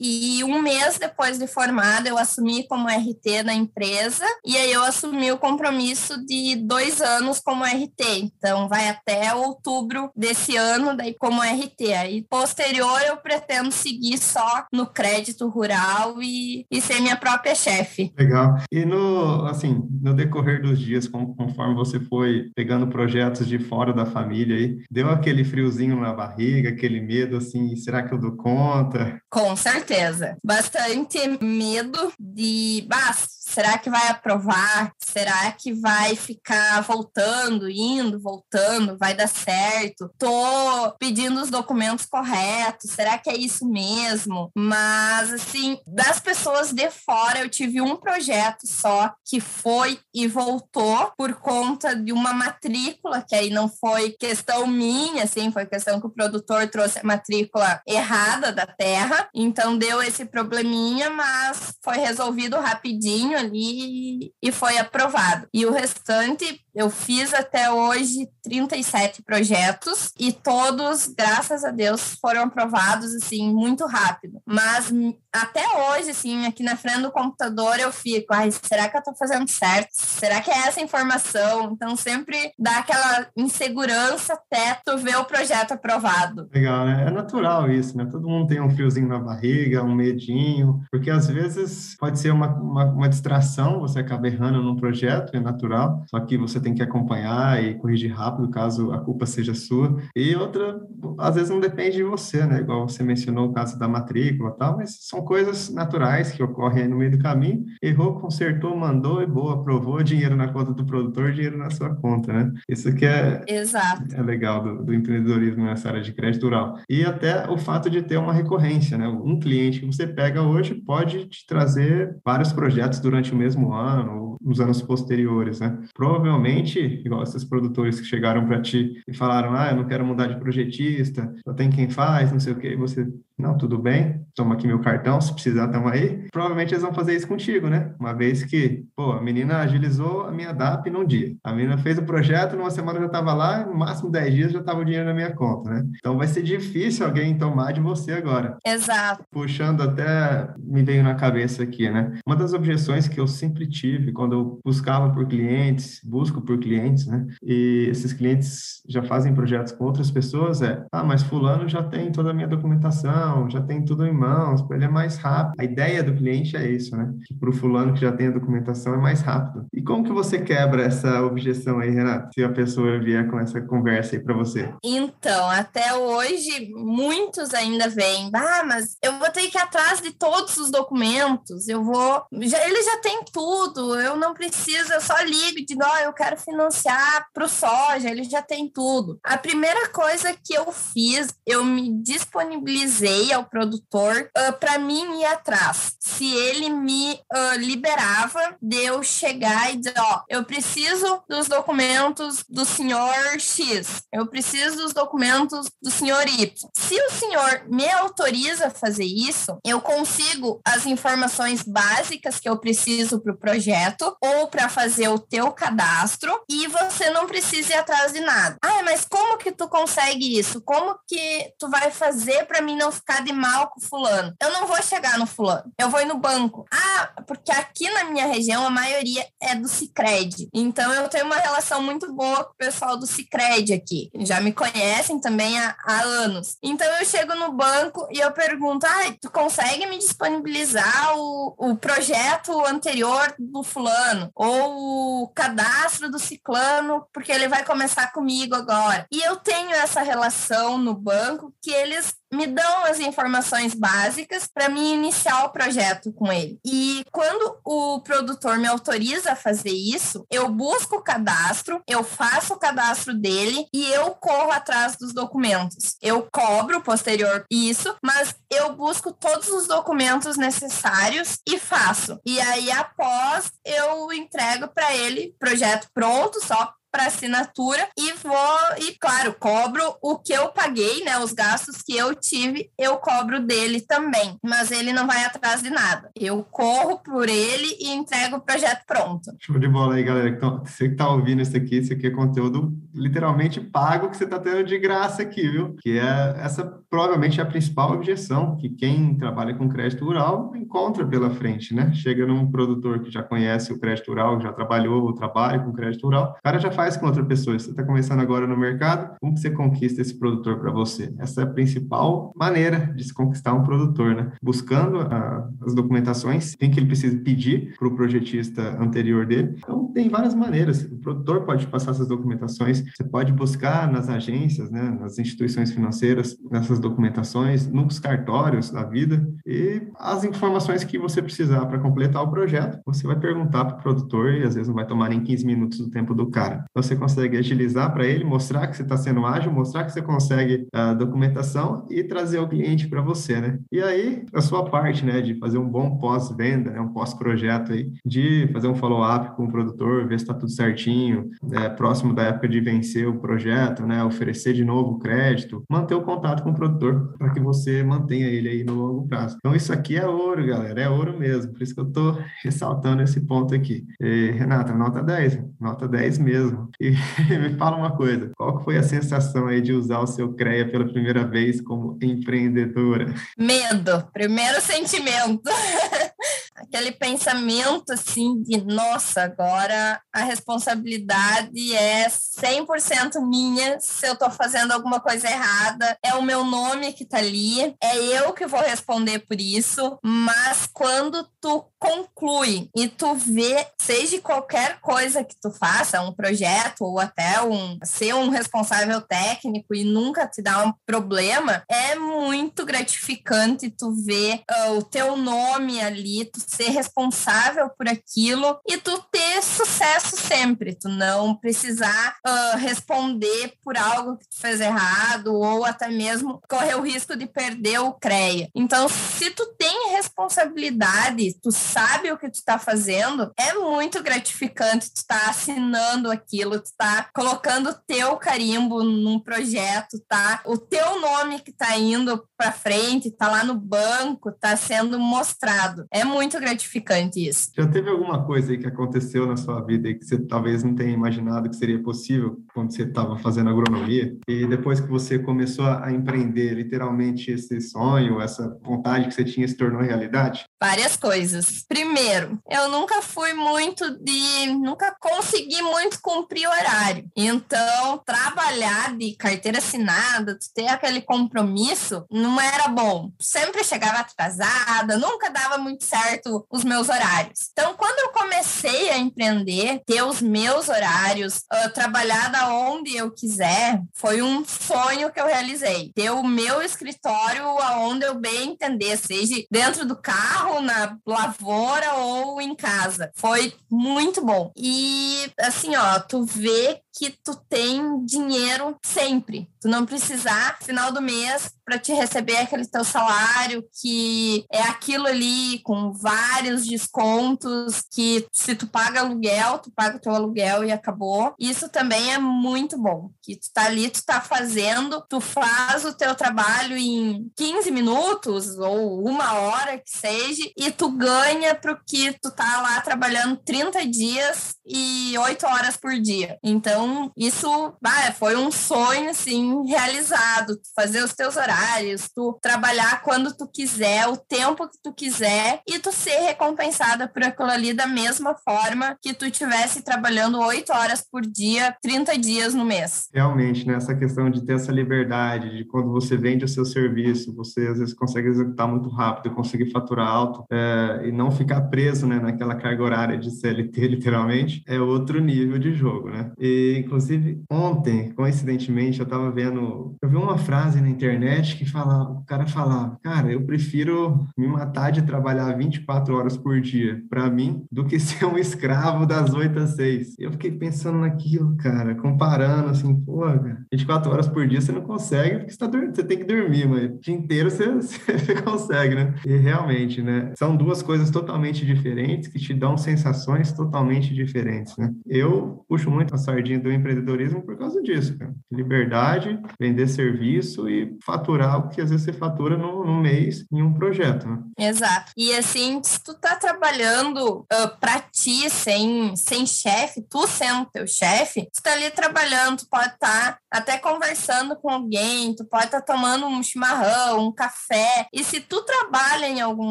e 0.00 0.42
um 0.44 0.60
mês 0.60 0.98
depois 0.98 1.38
de 1.38 1.46
formada 1.46 2.08
eu 2.08 2.18
assumi 2.18 2.66
como 2.66 2.88
RT 2.88 3.42
na 3.44 3.54
empresa 3.54 4.24
e 4.44 4.56
aí 4.56 4.72
eu 4.72 4.82
assumi 4.82 5.30
o 5.32 5.38
compromisso 5.38 6.24
de 6.24 6.56
dois 6.56 7.00
anos 7.00 7.40
como 7.40 7.64
RT. 7.64 8.22
Então 8.22 8.68
vai 8.68 8.88
até 8.88 9.34
outubro 9.34 10.10
desse 10.16 10.56
ano 10.56 10.96
daí 10.96 11.14
como 11.14 11.42
RT. 11.42 11.92
Aí 11.98 12.26
posterior 12.28 13.00
eu 13.06 13.16
pretendo 13.16 13.70
seguir 13.72 14.18
só 14.18 14.66
no 14.72 14.86
crédito 14.86 15.48
rural 15.48 16.22
e, 16.22 16.66
e 16.70 16.80
ser 16.80 17.00
minha 17.00 17.16
própria 17.16 17.54
chefe. 17.54 18.12
Legal. 18.18 18.56
E 18.70 18.84
no, 18.84 19.46
assim, 19.46 19.86
no 20.00 20.14
decorrer 20.14 20.62
dos 20.62 20.78
dias, 20.78 21.08
conforme 21.08 21.74
você 21.74 22.00
foi 22.00 22.50
pegando 22.54 22.86
projetos 22.86 23.46
de 23.46 23.58
fora 23.58 23.92
da 23.92 24.06
família 24.06 24.56
aí, 24.56 24.78
deu 24.90 25.08
aquele 25.10 25.44
friozinho 25.44 26.00
na 26.00 26.12
barriga, 26.12 26.70
aquele 26.70 27.00
medo 27.00 27.36
assim, 27.36 27.76
será 27.76 28.02
que 28.02 28.12
eu 28.12 28.18
dou 28.18 28.36
conta? 28.36 29.20
Com 29.30 29.56
certeza. 29.56 30.36
Bastante 30.42 31.18
medo 31.42 32.12
de, 32.18 32.86
bah, 32.88 33.14
será 33.56 33.78
que 33.78 33.88
vai 33.88 34.08
aprovar? 34.08 34.92
Será 34.98 35.50
que 35.50 35.72
vai 35.72 36.14
ficar 36.14 36.82
voltando, 36.82 37.70
indo, 37.70 38.20
voltando? 38.20 38.98
Vai 38.98 39.14
dar 39.14 39.28
certo? 39.28 40.10
Tô 40.18 40.92
pedindo 40.98 41.40
os 41.40 41.48
documentos 41.48 42.04
corretos. 42.04 42.90
Será 42.90 43.16
que 43.16 43.30
é 43.30 43.34
isso 43.34 43.66
mesmo? 43.66 44.50
Mas, 44.54 45.32
assim, 45.32 45.78
das 45.86 46.20
pessoas 46.20 46.70
de 46.70 46.90
fora, 46.90 47.38
eu 47.38 47.48
tive 47.48 47.80
um 47.80 47.96
projeto 47.96 48.66
só 48.66 49.14
que 49.24 49.40
foi 49.40 49.98
e 50.14 50.28
voltou 50.28 51.10
por 51.16 51.36
conta 51.36 51.96
de 51.96 52.12
uma 52.12 52.34
matrícula, 52.34 53.24
que 53.26 53.34
aí 53.34 53.48
não 53.48 53.70
foi 53.70 54.10
questão 54.10 54.66
minha, 54.66 55.24
assim, 55.24 55.50
foi 55.50 55.64
questão 55.64 55.98
que 55.98 56.06
o 56.06 56.12
produtor 56.12 56.68
trouxe 56.68 56.98
a 56.98 57.04
matrícula 57.04 57.80
errada 57.88 58.52
da 58.52 58.66
terra. 58.66 59.30
Então, 59.34 59.78
deu 59.78 60.02
esse 60.02 60.26
probleminha, 60.26 61.08
mas 61.08 61.74
foi 61.82 61.96
resolvido 61.96 62.60
rapidinho 62.60 63.45
ali 63.46 64.32
e 64.42 64.52
foi 64.52 64.78
aprovado. 64.78 65.48
E 65.52 65.64
o 65.64 65.72
restante 65.72 66.60
eu 66.74 66.90
fiz 66.90 67.32
até 67.32 67.70
hoje 67.70 68.28
37 68.42 69.22
projetos 69.22 70.12
e 70.18 70.30
todos, 70.30 71.06
graças 71.06 71.64
a 71.64 71.70
Deus, 71.70 72.18
foram 72.20 72.42
aprovados 72.42 73.14
assim 73.14 73.50
muito 73.50 73.86
rápido. 73.86 74.42
Mas 74.44 74.92
até 75.32 75.62
hoje, 75.66 76.10
assim, 76.10 76.44
aqui 76.44 76.62
na 76.62 76.76
frente 76.76 77.00
do 77.00 77.10
computador 77.10 77.78
eu 77.78 77.90
fico, 77.90 78.32
ai, 78.34 78.50
será 78.50 78.88
que 78.88 78.96
eu 78.98 79.02
tô 79.02 79.14
fazendo 79.14 79.48
certo? 79.48 79.88
Será 79.92 80.42
que 80.42 80.50
é 80.50 80.66
essa 80.66 80.80
informação? 80.80 81.72
Então 81.72 81.96
sempre 81.96 82.52
dá 82.58 82.78
aquela 82.78 83.26
insegurança 83.34 84.34
até 84.34 84.78
tu 84.84 84.98
ver 84.98 85.16
o 85.16 85.24
projeto 85.24 85.72
aprovado. 85.72 86.48
Legal, 86.52 86.84
né? 86.84 87.06
É 87.06 87.10
natural 87.10 87.70
isso, 87.70 87.96
né? 87.96 88.06
Todo 88.10 88.28
mundo 88.28 88.48
tem 88.48 88.60
um 88.60 88.70
friozinho 88.70 89.08
na 89.08 89.18
barriga, 89.18 89.82
um 89.82 89.94
medinho, 89.94 90.82
porque 90.90 91.10
às 91.10 91.26
vezes 91.26 91.96
pode 91.98 92.18
ser 92.18 92.32
uma, 92.32 92.48
uma, 92.48 92.84
uma 92.84 93.08
distração, 93.26 93.80
você 93.80 93.98
acaba 93.98 94.28
errando 94.28 94.62
num 94.62 94.76
projeto, 94.76 95.34
é 95.34 95.40
natural, 95.40 96.04
só 96.08 96.20
que 96.20 96.38
você 96.38 96.60
tem 96.60 96.74
que 96.74 96.82
acompanhar 96.82 97.62
e 97.62 97.74
corrigir 97.74 98.12
rápido 98.12 98.48
caso 98.48 98.92
a 98.92 98.98
culpa 98.98 99.26
seja 99.26 99.52
sua. 99.52 99.96
E 100.14 100.34
outra, 100.36 100.80
às 101.18 101.34
vezes 101.34 101.50
não 101.50 101.58
depende 101.58 101.96
de 101.96 102.04
você, 102.04 102.46
né? 102.46 102.60
Igual 102.60 102.88
você 102.88 103.02
mencionou 103.02 103.48
o 103.48 103.52
caso 103.52 103.78
da 103.78 103.88
matrícula 103.88 104.50
e 104.50 104.58
tal, 104.58 104.76
mas 104.76 104.98
são 105.00 105.22
coisas 105.22 105.68
naturais 105.70 106.30
que 106.30 106.42
ocorrem 106.42 106.88
no 106.88 106.98
meio 106.98 107.10
do 107.10 107.18
caminho. 107.18 107.64
Errou, 107.82 108.20
consertou, 108.20 108.76
mandou 108.76 109.22
e 109.22 109.26
boa, 109.26 109.54
aprovou, 109.54 110.02
dinheiro 110.02 110.36
na 110.36 110.48
conta 110.48 110.72
do 110.72 110.86
produtor, 110.86 111.32
dinheiro 111.32 111.58
na 111.58 111.70
sua 111.70 111.94
conta, 111.94 112.32
né? 112.32 112.52
Isso 112.68 112.94
que 112.94 113.04
é, 113.04 113.44
Exato. 113.48 114.14
é 114.14 114.22
legal 114.22 114.62
do, 114.62 114.84
do 114.84 114.94
empreendedorismo 114.94 115.64
nessa 115.64 115.88
área 115.88 116.00
de 116.00 116.12
crédito 116.12 116.44
rural. 116.44 116.78
E 116.88 117.04
até 117.04 117.48
o 117.50 117.58
fato 117.58 117.90
de 117.90 118.02
ter 118.02 118.16
uma 118.16 118.32
recorrência, 118.32 118.96
né? 118.96 119.08
Um 119.08 119.40
cliente 119.40 119.80
que 119.80 119.86
você 119.86 120.06
pega 120.06 120.42
hoje 120.42 120.74
pode 120.74 121.26
te 121.26 121.46
trazer 121.46 122.16
vários 122.24 122.52
projetos 122.52 123.00
durante 123.00 123.15
o 123.32 123.36
mesmo 123.36 123.72
ano, 123.72 124.20
ou 124.20 124.36
nos 124.40 124.60
anos 124.60 124.80
posteriores, 124.82 125.60
né? 125.60 125.78
Provavelmente, 125.94 126.78
igual 127.04 127.22
esses 127.22 127.44
produtores 127.44 128.00
que 128.00 128.06
chegaram 128.06 128.46
para 128.46 128.60
ti 128.60 129.02
e 129.06 129.14
falaram, 129.14 129.54
ah, 129.54 129.70
eu 129.70 129.76
não 129.76 129.86
quero 129.86 130.04
mudar 130.04 130.26
de 130.26 130.38
projetista, 130.38 131.34
só 131.44 131.52
tem 131.52 131.70
quem 131.70 131.88
faz, 131.90 132.32
não 132.32 132.40
sei 132.40 132.52
o 132.52 132.56
quê, 132.56 132.72
e 132.72 132.76
você 132.76 133.06
não, 133.38 133.56
tudo 133.56 133.78
bem, 133.78 134.22
toma 134.34 134.54
aqui 134.54 134.66
meu 134.66 134.78
cartão, 134.80 135.20
se 135.20 135.32
precisar, 135.32 135.68
tamo 135.68 135.88
aí. 135.88 136.26
Provavelmente 136.32 136.72
eles 136.72 136.82
vão 136.82 136.94
fazer 136.94 137.14
isso 137.14 137.28
contigo, 137.28 137.68
né? 137.68 137.94
Uma 138.00 138.14
vez 138.14 138.42
que, 138.42 138.84
pô, 138.96 139.12
a 139.12 139.20
menina 139.20 139.58
agilizou 139.58 140.22
a 140.22 140.30
minha 140.30 140.52
DAP 140.52 140.88
num 140.88 141.04
dia. 141.04 141.36
A 141.44 141.52
menina 141.52 141.76
fez 141.76 141.98
o 141.98 142.02
projeto, 142.02 142.56
numa 142.56 142.70
semana 142.70 142.98
já 142.98 143.06
estava 143.06 143.34
lá, 143.34 143.66
no 143.66 143.74
máximo 143.74 144.10
10 144.10 144.34
dias 144.34 144.52
já 144.52 144.60
estava 144.60 144.80
o 144.80 144.84
dinheiro 144.84 145.06
na 145.06 145.12
minha 145.12 145.34
conta, 145.34 145.68
né? 145.68 145.86
Então 145.98 146.16
vai 146.16 146.26
ser 146.26 146.42
difícil 146.42 147.04
alguém 147.04 147.36
tomar 147.36 147.72
de 147.72 147.80
você 147.80 148.12
agora. 148.12 148.56
Exato. 148.66 149.22
Puxando 149.30 149.82
até, 149.82 150.48
me 150.58 150.82
veio 150.82 151.02
na 151.02 151.14
cabeça 151.14 151.62
aqui, 151.62 151.90
né? 151.90 152.18
Uma 152.26 152.36
das 152.36 152.54
objeções 152.54 153.05
que 153.08 153.20
eu 153.20 153.26
sempre 153.26 153.66
tive 153.66 154.12
quando 154.12 154.32
eu 154.32 154.60
buscava 154.64 155.12
por 155.12 155.26
clientes, 155.26 156.00
busco 156.04 156.40
por 156.40 156.58
clientes, 156.58 157.06
né? 157.06 157.26
E 157.42 157.86
esses 157.90 158.12
clientes 158.12 158.82
já 158.88 159.02
fazem 159.02 159.34
projetos 159.34 159.72
com 159.72 159.84
outras 159.84 160.10
pessoas, 160.10 160.62
é, 160.62 160.84
ah, 160.92 161.04
mas 161.04 161.22
fulano 161.22 161.68
já 161.68 161.82
tem 161.82 162.12
toda 162.12 162.30
a 162.30 162.34
minha 162.34 162.48
documentação, 162.48 163.48
já 163.50 163.60
tem 163.60 163.84
tudo 163.84 164.06
em 164.06 164.12
mãos, 164.12 164.64
ele 164.70 164.84
é 164.84 164.88
mais 164.88 165.16
rápido. 165.16 165.54
A 165.58 165.64
ideia 165.64 166.02
do 166.02 166.14
cliente 166.14 166.56
é 166.56 166.70
isso, 166.70 166.96
né? 166.96 167.12
Que 167.26 167.34
para 167.34 167.50
o 167.50 167.52
fulano 167.52 167.94
que 167.94 168.00
já 168.00 168.12
tem 168.12 168.28
a 168.28 168.32
documentação 168.32 168.94
é 168.94 168.98
mais 168.98 169.20
rápido. 169.20 169.66
E 169.72 169.82
como 169.82 170.04
que 170.04 170.12
você 170.12 170.38
quebra 170.38 170.82
essa 170.82 171.22
objeção 171.22 171.78
aí, 171.78 171.90
Renato? 171.90 172.30
Se 172.34 172.42
a 172.42 172.48
pessoa 172.48 172.98
vier 172.98 173.28
com 173.30 173.38
essa 173.38 173.60
conversa 173.60 174.16
aí 174.16 174.22
para 174.22 174.34
você. 174.34 174.72
Então, 174.84 175.50
até 175.50 175.94
hoje, 175.94 176.72
muitos 176.74 177.52
ainda 177.54 177.88
vêm, 177.88 178.30
ah, 178.34 178.64
mas 178.66 178.96
eu 179.02 179.18
vou 179.18 179.30
ter 179.30 179.48
que 179.48 179.56
ir 179.56 179.60
atrás 179.60 180.00
de 180.00 180.12
todos 180.12 180.56
os 180.56 180.70
documentos, 180.70 181.68
eu 181.68 181.82
vou. 181.84 182.24
Já, 182.42 182.66
ele 182.66 182.82
já 182.82 182.95
tem 183.00 183.24
tudo, 183.32 183.98
eu 184.00 184.16
não 184.16 184.34
preciso, 184.34 184.92
eu 184.92 185.00
só 185.00 185.18
ligo 185.20 185.64
de 185.64 185.76
ó, 185.82 185.92
oh, 185.92 185.98
eu 185.98 186.12
quero 186.12 186.36
financiar 186.36 187.26
para 187.32 187.44
o 187.44 187.48
soja, 187.48 188.08
ele 188.10 188.24
já 188.24 188.42
tem 188.42 188.68
tudo. 188.68 189.18
A 189.22 189.36
primeira 189.36 189.88
coisa 189.88 190.32
que 190.32 190.54
eu 190.54 190.70
fiz, 190.72 191.28
eu 191.46 191.64
me 191.64 191.92
disponibilizei 192.02 193.32
ao 193.32 193.44
produtor 193.44 194.30
uh, 194.36 194.52
para 194.58 194.78
mim 194.78 195.20
ir 195.20 195.26
atrás. 195.26 195.96
Se 196.00 196.34
ele 196.34 196.70
me 196.70 197.12
uh, 197.14 197.58
liberava 197.58 198.56
de 198.60 198.84
eu 198.84 199.02
chegar 199.02 199.72
e 199.72 199.76
dizer, 199.76 199.94
ó, 199.98 200.22
eu 200.28 200.44
preciso 200.44 201.22
dos 201.28 201.48
documentos 201.48 202.44
do 202.48 202.64
senhor 202.64 203.38
X, 203.38 204.02
eu 204.12 204.26
preciso 204.26 204.76
dos 204.76 204.92
documentos 204.92 205.70
do 205.82 205.90
senhor 205.90 206.26
Y. 206.28 206.52
Se 206.76 206.94
o 206.94 207.10
senhor 207.10 207.64
me 207.68 207.88
autoriza 207.90 208.68
a 208.68 208.70
fazer 208.70 209.04
isso, 209.04 209.58
eu 209.64 209.80
consigo 209.80 210.60
as 210.64 210.86
informações 210.86 211.62
básicas 211.62 212.38
que 212.38 212.48
eu 212.48 212.56
preciso 212.58 212.85
para 213.20 213.32
o 213.32 213.36
projeto 213.36 214.16
ou 214.20 214.46
para 214.46 214.68
fazer 214.68 215.08
o 215.08 215.18
teu 215.18 215.50
cadastro 215.50 216.40
e 216.48 216.68
você 216.68 217.10
não 217.10 217.26
precisa 217.26 217.72
ir 217.72 217.76
atrás 217.76 218.12
de 218.12 218.20
nada. 218.20 218.56
Ah, 218.62 218.82
mas 218.84 219.04
como 219.04 219.38
que 219.38 219.50
tu 219.50 219.68
consegue 219.68 220.38
isso? 220.38 220.60
Como 220.60 220.96
que 221.06 221.52
tu 221.58 221.68
vai 221.68 221.90
fazer 221.90 222.46
para 222.46 222.62
mim 222.62 222.76
não 222.76 222.92
ficar 222.92 223.24
de 223.24 223.32
mal 223.32 223.70
com 223.70 223.80
fulano? 223.80 224.34
Eu 224.40 224.52
não 224.52 224.66
vou 224.66 224.80
chegar 224.82 225.18
no 225.18 225.26
fulano. 225.26 225.72
Eu 225.78 225.90
vou 225.90 226.00
ir 226.00 226.04
no 226.04 226.18
banco. 226.18 226.64
Ah, 226.70 227.10
porque 227.26 227.50
aqui 227.50 227.90
na 227.90 228.04
minha 228.04 228.26
região 228.26 228.64
a 228.64 228.70
maioria 228.70 229.26
é 229.40 229.54
do 229.54 229.68
Sicredi. 229.68 230.48
Então 230.54 230.92
eu 230.92 231.08
tenho 231.08 231.26
uma 231.26 231.36
relação 231.36 231.82
muito 231.82 232.12
boa 232.12 232.44
com 232.44 232.52
o 232.52 232.56
pessoal 232.56 232.96
do 232.96 233.06
Sicredi 233.06 233.72
aqui. 233.72 234.10
Já 234.20 234.40
me 234.40 234.52
conhecem 234.52 235.18
também 235.20 235.58
há, 235.58 235.76
há 235.84 236.00
anos. 236.02 236.56
Então 236.62 236.86
eu 236.98 237.04
chego 237.04 237.34
no 237.34 237.52
banco 237.52 238.06
e 238.12 238.20
eu 238.20 238.30
pergunto: 238.32 238.86
ah, 238.86 239.14
tu 239.20 239.30
consegue 239.30 239.86
me 239.86 239.98
disponibilizar 239.98 241.18
o, 241.18 241.54
o 241.58 241.76
projeto 241.76 242.52
anterior 242.76 243.34
do 243.38 243.62
fulano? 243.62 244.30
Ou 244.34 245.24
o 245.24 245.28
cadastro 245.28 246.10
do 246.10 246.18
ciclano, 246.18 247.06
porque 247.12 247.32
ele 247.32 247.48
vai 247.48 247.64
começar 247.64 248.12
comigo 248.12 248.54
agora. 248.54 249.06
E 249.10 249.20
eu 249.20 249.36
tenho 249.36 249.72
essa 249.72 250.02
relação 250.02 250.78
no 250.78 250.94
banco 250.94 251.52
que 251.60 251.70
eles 251.70 252.14
me 252.32 252.46
dão 252.46 252.84
as 252.84 253.00
informações 253.00 253.74
básicas 253.74 254.46
para 254.46 254.68
mim 254.68 254.94
iniciar 254.94 255.44
o 255.44 255.50
projeto 255.50 256.12
com 256.12 256.32
ele. 256.32 256.58
E 256.64 257.04
quando 257.12 257.58
o 257.64 258.00
produtor 258.00 258.58
me 258.58 258.66
autoriza 258.66 259.32
a 259.32 259.36
fazer 259.36 259.70
isso, 259.70 260.26
eu 260.30 260.48
busco 260.48 260.96
o 260.96 261.02
cadastro, 261.02 261.82
eu 261.86 262.02
faço 262.02 262.54
o 262.54 262.58
cadastro 262.58 263.14
dele 263.14 263.66
e 263.72 263.90
eu 263.92 264.10
corro 264.12 264.52
atrás 264.52 264.96
dos 264.96 265.12
documentos. 265.12 265.96
Eu 266.02 266.26
cobro 266.30 266.82
posterior 266.82 267.44
isso, 267.50 267.94
mas 268.02 268.34
eu 268.50 268.74
busco 268.74 269.12
todos 269.12 269.48
os 269.48 269.66
documentos 269.66 270.36
necessários 270.36 271.38
e 271.46 271.58
faço. 271.58 272.20
E 272.24 272.40
aí 272.40 272.70
após 272.70 273.50
eu 273.64 274.12
entrego 274.12 274.68
para 274.68 274.94
ele 274.94 275.34
projeto 275.38 275.88
pronto, 275.94 276.44
só 276.44 276.72
para 276.90 277.06
assinatura 277.06 277.86
e 277.96 278.12
vou, 278.14 278.88
e 278.88 278.96
claro, 278.98 279.34
cobro 279.38 279.82
o 280.02 280.18
que 280.18 280.32
eu 280.32 280.48
paguei, 280.48 281.04
né? 281.04 281.18
Os 281.18 281.32
gastos 281.32 281.82
que 281.82 281.96
eu 281.96 282.14
tive, 282.14 282.70
eu 282.78 282.96
cobro 282.96 283.40
dele 283.40 283.80
também. 283.80 284.38
Mas 284.42 284.70
ele 284.70 284.92
não 284.92 285.06
vai 285.06 285.24
atrás 285.24 285.62
de 285.62 285.70
nada. 285.70 286.10
Eu 286.14 286.42
corro 286.44 286.98
por 286.98 287.28
ele 287.28 287.76
e 287.80 287.90
entrego 287.90 288.36
o 288.36 288.40
projeto 288.40 288.82
pronto. 288.86 289.30
Show 289.40 289.58
de 289.58 289.68
bola 289.68 289.94
aí, 289.94 290.02
galera. 290.02 290.28
Então, 290.28 290.64
você 290.64 290.88
que 290.88 290.96
tá 290.96 291.08
ouvindo 291.10 291.42
isso 291.42 291.56
aqui, 291.56 291.78
isso 291.78 291.92
aqui 291.92 292.06
é 292.06 292.10
conteúdo 292.10 292.72
literalmente 292.94 293.60
pago 293.60 294.08
que 294.08 294.16
você 294.16 294.26
tá 294.26 294.38
tendo 294.38 294.64
de 294.64 294.78
graça 294.78 295.22
aqui, 295.22 295.48
viu? 295.48 295.74
Que 295.74 295.98
é 295.98 296.36
essa 296.38 296.64
provavelmente 296.88 297.40
é 297.40 297.42
a 297.42 297.46
principal 297.46 297.92
objeção 297.92 298.56
que 298.56 298.70
quem 298.70 299.14
trabalha 299.16 299.54
com 299.54 299.68
crédito 299.68 300.04
rural 300.04 300.52
encontra 300.56 301.06
pela 301.06 301.30
frente, 301.30 301.74
né? 301.74 301.92
Chega 301.92 302.26
num 302.26 302.50
produtor 302.50 303.00
que 303.00 303.10
já 303.10 303.22
conhece 303.22 303.72
o 303.72 303.78
crédito 303.78 304.08
rural, 304.08 304.40
já 304.40 304.52
trabalhou 304.52 305.02
ou 305.02 305.12
trabalha 305.12 305.58
com 305.58 305.72
crédito 305.72 306.04
rural, 306.04 306.36
o 306.38 306.42
cara 306.42 306.58
já 306.58 306.70
faz 306.76 306.96
com 306.96 307.06
outra 307.06 307.24
pessoa. 307.24 307.58
Você 307.58 307.70
está 307.70 307.82
começando 307.82 308.20
agora 308.20 308.46
no 308.46 308.56
mercado, 308.56 309.16
como 309.18 309.34
que 309.34 309.40
você 309.40 309.50
conquista 309.50 310.02
esse 310.02 310.16
produtor 310.16 310.60
para 310.60 310.70
você? 310.70 311.12
Essa 311.18 311.40
é 311.40 311.44
a 311.44 311.46
principal 311.46 312.32
maneira 312.36 312.92
de 312.94 313.02
se 313.02 313.14
conquistar 313.14 313.54
um 313.54 313.62
produtor, 313.62 314.14
né? 314.14 314.32
Buscando 314.42 315.00
a, 315.00 315.48
as 315.62 315.74
documentações, 315.74 316.54
tem 316.54 316.70
que 316.70 316.78
ele 316.78 316.86
precisa 316.86 317.16
pedir 317.18 317.74
para 317.78 317.88
o 317.88 317.96
projetista 317.96 318.62
anterior 318.78 319.24
dele. 319.24 319.54
Então, 319.56 319.90
tem 319.94 320.10
várias 320.10 320.34
maneiras. 320.34 320.82
O 320.82 320.98
produtor 320.98 321.46
pode 321.46 321.66
passar 321.66 321.92
essas 321.92 322.06
documentações, 322.06 322.84
você 322.94 323.02
pode 323.02 323.32
buscar 323.32 323.90
nas 323.90 324.10
agências, 324.10 324.70
né, 324.70 324.94
nas 325.00 325.18
instituições 325.18 325.72
financeiras, 325.72 326.36
nessas 326.50 326.78
documentações, 326.78 327.66
nos 327.66 327.98
cartórios 327.98 328.70
da 328.70 328.84
vida 328.84 329.26
e 329.46 329.80
as 329.98 330.24
informações 330.24 330.84
que 330.84 330.98
você 330.98 331.22
precisar 331.22 331.64
para 331.64 331.78
completar 331.78 332.22
o 332.22 332.30
projeto, 332.30 332.78
você 332.84 333.06
vai 333.06 333.18
perguntar 333.18 333.64
para 333.64 333.78
o 333.78 333.82
produtor 333.82 334.34
e 334.34 334.42
às 334.42 334.54
vezes 334.54 334.68
não 334.68 334.74
vai 334.74 334.86
tomar 334.86 335.08
nem 335.08 335.22
15 335.22 335.46
minutos 335.46 335.78
do 335.78 335.88
tempo 335.88 336.14
do 336.14 336.26
cara 336.26 336.65
você 336.74 336.96
consegue 336.96 337.36
agilizar 337.36 337.92
para 337.92 338.06
ele, 338.06 338.24
mostrar 338.24 338.66
que 338.66 338.76
você 338.76 338.82
está 338.82 338.96
sendo 338.96 339.24
ágil, 339.24 339.52
mostrar 339.52 339.84
que 339.84 339.92
você 339.92 340.02
consegue 340.02 340.66
a 340.72 340.94
documentação 340.94 341.86
e 341.90 342.02
trazer 342.02 342.38
o 342.38 342.48
cliente 342.48 342.88
para 342.88 343.00
você, 343.00 343.40
né? 343.40 343.58
E 343.70 343.80
aí, 343.82 344.24
a 344.32 344.40
sua 344.40 344.64
parte, 344.68 345.04
né, 345.04 345.20
de 345.20 345.34
fazer 345.38 345.58
um 345.58 345.68
bom 345.68 345.96
pós-venda, 345.98 346.70
né, 346.70 346.80
um 346.80 346.92
pós-projeto 346.92 347.72
aí, 347.72 347.90
de 348.04 348.48
fazer 348.52 348.68
um 348.68 348.74
follow-up 348.74 349.36
com 349.36 349.44
o 349.44 349.50
produtor, 349.50 350.06
ver 350.06 350.18
se 350.18 350.24
está 350.24 350.34
tudo 350.34 350.50
certinho, 350.50 351.30
é, 351.52 351.68
próximo 351.68 352.14
da 352.14 352.24
época 352.24 352.48
de 352.48 352.60
vencer 352.60 353.06
o 353.08 353.18
projeto, 353.18 353.86
né, 353.86 354.02
oferecer 354.04 354.52
de 354.52 354.64
novo 354.64 354.98
crédito, 354.98 355.62
manter 355.68 355.94
o 355.94 356.02
contato 356.02 356.42
com 356.42 356.50
o 356.50 356.54
produtor 356.54 357.14
para 357.18 357.30
que 357.30 357.40
você 357.40 357.82
mantenha 357.82 358.26
ele 358.26 358.48
aí 358.48 358.64
no 358.64 358.74
longo 358.74 359.06
prazo. 359.08 359.36
Então, 359.38 359.54
isso 359.54 359.72
aqui 359.72 359.96
é 359.96 360.06
ouro, 360.06 360.46
galera, 360.46 360.80
é 360.80 360.88
ouro 360.88 361.18
mesmo, 361.18 361.52
por 361.52 361.62
isso 361.62 361.74
que 361.74 361.80
eu 361.80 361.86
estou 361.86 362.18
ressaltando 362.42 363.02
esse 363.02 363.20
ponto 363.20 363.54
aqui. 363.54 363.86
E, 364.00 364.30
Renata, 364.32 364.74
nota 364.74 365.02
10, 365.02 365.42
nota 365.60 365.88
10 365.88 366.18
mesmo. 366.18 366.55
E 366.80 366.90
me 367.38 367.56
fala 367.56 367.76
uma 367.76 367.96
coisa, 367.96 368.30
qual 368.36 368.62
foi 368.62 368.76
a 368.76 368.82
sensação 368.82 369.46
aí 369.46 369.60
de 369.60 369.72
usar 369.72 370.00
o 370.00 370.06
seu 370.06 370.32
CREA 370.34 370.68
pela 370.68 370.84
primeira 370.86 371.26
vez 371.26 371.60
como 371.60 371.98
empreendedora? 372.02 373.14
Medo, 373.38 374.06
primeiro 374.12 374.60
sentimento. 374.60 375.42
aquele 376.56 376.92
pensamento 376.92 377.92
assim 377.92 378.42
de 378.42 378.62
nossa, 378.62 379.22
agora 379.22 380.00
a 380.12 380.20
responsabilidade 380.20 381.74
é 381.74 382.08
100% 382.08 383.20
minha 383.26 383.78
se 383.80 384.06
eu 384.06 384.14
estou 384.14 384.30
fazendo 384.30 384.72
alguma 384.72 385.00
coisa 385.00 385.28
errada, 385.28 385.96
é 386.02 386.14
o 386.14 386.22
meu 386.22 386.44
nome 386.44 386.92
que 386.92 387.04
está 387.04 387.18
ali, 387.18 387.74
é 387.82 387.96
eu 387.96 388.32
que 388.32 388.46
vou 388.46 388.60
responder 388.60 389.20
por 389.20 389.40
isso, 389.40 389.98
mas 390.02 390.66
quando 390.72 391.28
tu 391.40 391.64
conclui 391.78 392.70
e 392.74 392.88
tu 392.88 393.14
vê, 393.14 393.66
seja 393.80 394.20
qualquer 394.20 394.80
coisa 394.80 395.24
que 395.24 395.36
tu 395.40 395.50
faça, 395.50 396.00
um 396.00 396.12
projeto 396.12 396.82
ou 396.82 396.98
até 396.98 397.42
um 397.42 397.78
ser 397.84 398.14
um 398.14 398.28
responsável 398.28 399.00
técnico 399.00 399.74
e 399.74 399.84
nunca 399.84 400.26
te 400.26 400.42
dá 400.42 400.64
um 400.64 400.72
problema, 400.84 401.62
é 401.68 401.94
muito 401.94 402.64
gratificante 402.64 403.70
tu 403.70 403.92
ver 403.92 404.40
uh, 404.50 404.72
o 404.78 404.82
teu 404.82 405.16
nome 405.16 405.80
ali, 405.80 406.24
tu 406.24 406.40
ser 406.46 406.70
responsável 406.70 407.68
por 407.70 407.88
aquilo 407.88 408.58
e 408.66 408.76
tu 408.76 409.02
ter 409.10 409.42
sucesso 409.42 410.16
sempre, 410.16 410.74
tu 410.74 410.88
não 410.88 411.34
precisar 411.34 412.16
uh, 412.26 412.56
responder 412.56 413.54
por 413.62 413.76
algo 413.76 414.16
que 414.16 414.28
tu 414.28 414.36
fez 414.40 414.60
errado 414.60 415.34
ou 415.34 415.64
até 415.64 415.88
mesmo 415.88 416.40
correr 416.48 416.74
o 416.76 416.82
risco 416.82 417.16
de 417.16 417.26
perder 417.26 417.80
o 417.80 417.92
CREA. 417.92 418.48
Então, 418.54 418.88
se 418.88 419.30
tu 419.30 419.46
tem 419.58 419.90
responsabilidade, 419.92 421.38
tu 421.42 421.50
sabe 421.50 422.10
o 422.10 422.18
que 422.18 422.30
tu 422.30 422.34
está 422.34 422.58
fazendo, 422.58 423.32
é 423.36 423.54
muito 423.54 424.02
gratificante 424.02 424.92
tu 424.92 425.06
tá 425.06 425.28
assinando 425.28 426.10
aquilo, 426.10 426.60
tu 426.60 426.70
tá 426.76 427.08
colocando 427.14 427.70
o 427.70 427.74
teu 427.86 428.16
carimbo 428.16 428.82
num 428.82 429.18
projeto, 429.18 429.98
tá? 430.08 430.40
O 430.44 430.56
teu 430.56 431.00
nome 431.00 431.40
que 431.40 431.52
tá 431.52 431.76
indo 431.76 432.26
para 432.36 432.52
frente, 432.52 433.10
tá 433.10 433.28
lá 433.28 433.44
no 433.44 433.54
banco, 433.54 434.32
tá 434.32 434.56
sendo 434.56 434.98
mostrado. 434.98 435.86
É 435.90 436.04
muito 436.04 436.35
gratificante 436.40 437.28
isso. 437.28 437.50
Já 437.56 437.66
teve 437.66 437.90
alguma 437.90 438.24
coisa 438.24 438.52
aí 438.52 438.58
que 438.58 438.66
aconteceu 438.66 439.26
na 439.26 439.36
sua 439.36 439.60
vida 439.60 439.88
e 439.88 439.94
que 439.94 440.04
você 440.04 440.18
talvez 440.18 440.62
não 440.62 440.74
tenha 440.74 440.92
imaginado 440.92 441.48
que 441.48 441.56
seria 441.56 441.82
possível 441.82 442.38
quando 442.52 442.72
você 442.72 442.82
estava 442.82 443.18
fazendo 443.18 443.50
agronomia 443.50 444.16
e 444.28 444.46
depois 444.46 444.80
que 444.80 444.88
você 444.88 445.18
começou 445.18 445.66
a 445.66 445.90
empreender, 445.92 446.54
literalmente 446.54 447.30
esse 447.30 447.60
sonho, 447.60 448.20
essa 448.20 448.58
vontade 448.62 449.08
que 449.08 449.14
você 449.14 449.24
tinha 449.24 449.46
se 449.46 449.56
tornou 449.56 449.82
realidade? 449.82 450.46
Várias 450.60 450.96
coisas. 450.96 451.64
Primeiro, 451.68 452.38
eu 452.50 452.68
nunca 452.70 453.02
fui 453.02 453.32
muito 453.34 453.98
de, 453.98 454.46
nunca 454.54 454.94
consegui 455.00 455.62
muito 455.62 456.00
cumprir 456.00 456.48
horário. 456.48 457.04
Então, 457.16 457.98
trabalhar 458.04 458.96
de 458.96 459.14
carteira 459.16 459.58
assinada, 459.58 460.38
ter 460.54 460.68
aquele 460.68 461.00
compromisso, 461.00 462.04
não 462.10 462.40
era 462.40 462.68
bom. 462.68 463.10
Sempre 463.20 463.64
chegava 463.64 463.98
atrasada, 463.98 464.98
nunca 464.98 465.30
dava 465.30 465.58
muito 465.58 465.84
certo 465.84 466.25
os 466.50 466.64
meus 466.64 466.88
horários. 466.88 467.50
Então, 467.52 467.74
quando 467.74 467.98
eu 468.00 468.12
comecei 468.12 468.90
a 468.90 468.98
empreender, 468.98 469.82
ter 469.86 470.02
os 470.02 470.20
meus 470.20 470.68
horários, 470.68 471.38
uh, 471.52 471.70
trabalhar 471.72 472.30
da 472.30 472.52
onde 472.52 472.96
eu 472.96 473.10
quiser, 473.10 473.82
foi 473.94 474.22
um 474.22 474.44
sonho 474.44 475.12
que 475.12 475.20
eu 475.20 475.26
realizei. 475.26 475.92
Ter 475.94 476.10
o 476.10 476.22
meu 476.22 476.62
escritório 476.62 477.44
aonde 477.58 478.04
eu 478.04 478.14
bem 478.14 478.50
entender, 478.50 478.96
seja 478.96 479.36
dentro 479.50 479.86
do 479.86 479.96
carro, 479.96 480.60
na 480.60 480.96
lavoura 481.06 481.94
ou 481.94 482.40
em 482.40 482.54
casa. 482.54 483.10
Foi 483.14 483.54
muito 483.70 484.24
bom. 484.24 484.50
E 484.56 485.30
assim, 485.38 485.76
ó, 485.76 485.98
tu 486.00 486.24
vê 486.24 486.80
que 486.92 487.10
tu 487.10 487.36
tem 487.48 488.04
dinheiro 488.04 488.76
sempre. 488.84 489.48
Tu 489.60 489.68
não 489.68 489.84
precisar, 489.84 490.58
final 490.62 490.90
do 490.90 491.02
mês, 491.02 491.50
para 491.66 491.80
te 491.80 491.92
receber 491.92 492.36
aquele 492.36 492.64
teu 492.64 492.84
salário, 492.84 493.64
que 493.82 494.46
é 494.52 494.62
aquilo 494.62 495.08
ali 495.08 495.58
com 495.64 495.92
vários 495.92 496.64
descontos, 496.64 497.82
que 497.92 498.24
se 498.32 498.54
tu 498.54 498.68
paga 498.68 499.00
aluguel, 499.00 499.58
tu 499.58 499.72
paga 499.72 499.96
o 499.96 500.00
teu 500.00 500.14
aluguel 500.14 500.62
e 500.62 500.70
acabou. 500.70 501.34
Isso 501.40 501.68
também 501.68 502.14
é 502.14 502.18
muito 502.18 502.78
bom. 502.78 503.10
Que 503.20 503.34
tu 503.34 503.48
tá 503.52 503.64
ali, 503.64 503.90
tu 503.90 504.00
tá 504.04 504.20
fazendo, 504.20 505.04
tu 505.08 505.20
faz 505.20 505.84
o 505.84 505.92
teu 505.92 506.14
trabalho 506.14 506.76
em 506.76 507.28
15 507.36 507.72
minutos 507.72 508.56
ou 508.58 509.04
uma 509.04 509.32
hora 509.34 509.76
que 509.76 509.90
seja, 509.90 510.48
e 510.56 510.70
tu 510.70 510.88
ganha 510.92 511.52
pro 511.56 511.80
que 511.84 512.12
tu 512.22 512.30
tá 512.30 512.62
lá 512.62 512.80
trabalhando 512.80 513.38
30 513.44 513.84
dias 513.86 514.54
e 514.64 515.18
8 515.18 515.44
horas 515.44 515.76
por 515.76 515.98
dia. 515.98 516.38
Então, 516.44 517.10
isso 517.16 517.76
ah, 517.84 518.12
foi 518.12 518.36
um 518.36 518.52
sonho 518.52 519.10
assim 519.10 519.66
realizado, 519.66 520.60
fazer 520.76 521.02
os 521.02 521.12
teus 521.12 521.36
horários 521.36 521.55
horários, 521.56 522.08
tu 522.14 522.38
trabalhar 522.42 523.02
quando 523.02 523.34
tu 523.34 523.48
quiser, 523.48 524.06
o 524.08 524.16
tempo 524.16 524.68
que 524.68 524.78
tu 524.82 524.92
quiser 524.92 525.60
e 525.66 525.78
tu 525.78 525.90
ser 525.90 526.18
recompensada 526.20 527.08
por 527.08 527.22
aquilo 527.22 527.50
ali 527.50 527.72
da 527.72 527.86
mesma 527.86 528.34
forma 528.34 528.96
que 529.00 529.14
tu 529.14 529.24
estivesse 529.24 529.82
trabalhando 529.82 530.38
oito 530.40 530.72
horas 530.72 531.04
por 531.10 531.22
dia, 531.22 531.74
30 531.82 532.18
dias 532.18 532.54
no 532.54 532.64
mês. 532.64 533.08
Realmente, 533.12 533.66
né? 533.66 533.74
Essa 533.74 533.94
questão 533.94 534.30
de 534.30 534.44
ter 534.44 534.54
essa 534.54 534.72
liberdade, 534.72 535.56
de 535.56 535.64
quando 535.64 535.90
você 535.90 536.16
vende 536.16 536.44
o 536.44 536.48
seu 536.48 536.64
serviço, 536.64 537.34
você 537.34 537.66
às 537.68 537.78
vezes 537.78 537.94
consegue 537.94 538.28
executar 538.28 538.68
muito 538.68 538.88
rápido, 538.88 539.34
conseguir 539.34 539.70
faturar 539.70 540.08
alto 540.08 540.44
é, 540.50 541.08
e 541.08 541.12
não 541.12 541.30
ficar 541.30 541.62
preso 541.62 542.06
né, 542.06 542.18
naquela 542.18 542.54
carga 542.54 542.82
horária 542.82 543.18
de 543.18 543.30
CLT, 543.30 543.88
literalmente, 543.88 544.62
é 544.66 544.80
outro 544.80 545.20
nível 545.20 545.58
de 545.58 545.72
jogo, 545.72 546.10
né? 546.10 546.32
E, 546.38 546.82
inclusive, 546.84 547.42
ontem, 547.50 548.12
coincidentemente, 548.12 549.00
eu 549.00 549.04
estava 549.04 549.30
vendo, 549.30 549.96
eu 550.02 550.08
vi 550.08 550.16
uma 550.16 550.38
frase 550.38 550.80
na 550.80 550.88
internet 550.88 551.45
que 551.54 551.64
fala, 551.64 552.10
o 552.10 552.24
cara 552.24 552.46
falava, 552.46 552.98
cara, 553.02 553.30
eu 553.30 553.42
prefiro 553.42 554.26
me 554.36 554.46
matar 554.48 554.90
de 554.90 555.02
trabalhar 555.02 555.56
24 555.56 556.14
horas 556.14 556.36
por 556.36 556.60
dia 556.60 557.02
para 557.08 557.30
mim 557.30 557.64
do 557.70 557.84
que 557.84 557.98
ser 558.00 558.24
um 558.24 558.38
escravo 558.38 559.06
das 559.06 559.32
8 559.32 559.58
às 559.58 559.70
6. 559.76 560.16
Eu 560.18 560.32
fiquei 560.32 560.50
pensando 560.50 560.98
naquilo, 560.98 561.56
cara, 561.56 561.94
comparando 561.94 562.70
assim, 562.70 562.94
pô, 563.00 563.20
cara, 563.20 563.64
24 563.72 564.10
horas 564.10 564.28
por 564.28 564.46
dia 564.46 564.60
você 564.60 564.72
não 564.72 564.82
consegue 564.82 565.38
porque 565.38 565.52
você, 565.52 565.58
tá, 565.58 565.68
você 565.68 566.04
tem 566.04 566.18
que 566.18 566.24
dormir, 566.24 566.68
mas 566.68 566.90
o 566.90 567.00
dia 567.00 567.14
inteiro 567.14 567.50
você, 567.50 567.66
você 567.72 568.34
consegue, 568.42 568.94
né? 568.94 569.14
E 569.24 569.36
realmente, 569.36 570.02
né? 570.02 570.32
São 570.36 570.56
duas 570.56 570.82
coisas 570.82 571.10
totalmente 571.10 571.64
diferentes 571.64 572.28
que 572.28 572.38
te 572.38 572.54
dão 572.54 572.76
sensações 572.76 573.52
totalmente 573.52 574.14
diferentes, 574.14 574.76
né? 574.76 574.92
Eu 575.06 575.64
puxo 575.68 575.90
muito 575.90 576.14
a 576.14 576.18
sardinha 576.18 576.58
do 576.58 576.72
empreendedorismo 576.72 577.42
por 577.42 577.56
causa 577.56 577.82
disso, 577.82 578.18
cara. 578.18 578.34
Liberdade, 578.50 579.38
vender 579.58 579.88
serviço 579.88 580.68
e 580.68 580.96
faturar 581.04 581.35
faturar 581.36 581.68
que 581.68 581.80
às 581.80 581.90
vezes 581.90 582.04
você 582.04 582.12
fatura 582.12 582.56
num, 582.56 582.84
num 582.84 583.00
mês 583.00 583.44
em 583.52 583.62
um 583.62 583.72
projeto. 583.72 584.26
Né? 584.26 584.38
Exato. 584.58 585.12
E 585.16 585.34
assim, 585.34 585.80
se 585.82 586.02
tu 586.02 586.14
tá 586.14 586.36
trabalhando 586.36 587.40
uh, 587.40 587.78
para 587.78 588.00
ti, 588.26 588.50
sem, 588.50 589.14
sem 589.14 589.46
chefe, 589.46 590.02
tu 590.02 590.26
sendo 590.26 590.66
teu 590.66 590.84
chefe, 590.84 591.48
tu 591.54 591.62
tá 591.62 591.72
ali 591.74 591.88
trabalhando, 591.92 592.58
tu 592.58 592.66
pode 592.68 592.92
estar 592.92 593.34
tá 593.34 593.38
até 593.48 593.78
conversando 593.78 594.56
com 594.56 594.68
alguém, 594.68 595.32
tu 595.36 595.44
pode 595.44 595.66
estar 595.66 595.80
tá 595.80 595.94
tomando 595.94 596.26
um 596.26 596.42
chimarrão, 596.42 597.28
um 597.28 597.32
café. 597.32 598.08
E 598.12 598.24
se 598.24 598.40
tu 598.40 598.62
trabalha 598.62 599.26
em 599.28 599.40
algum 599.40 599.70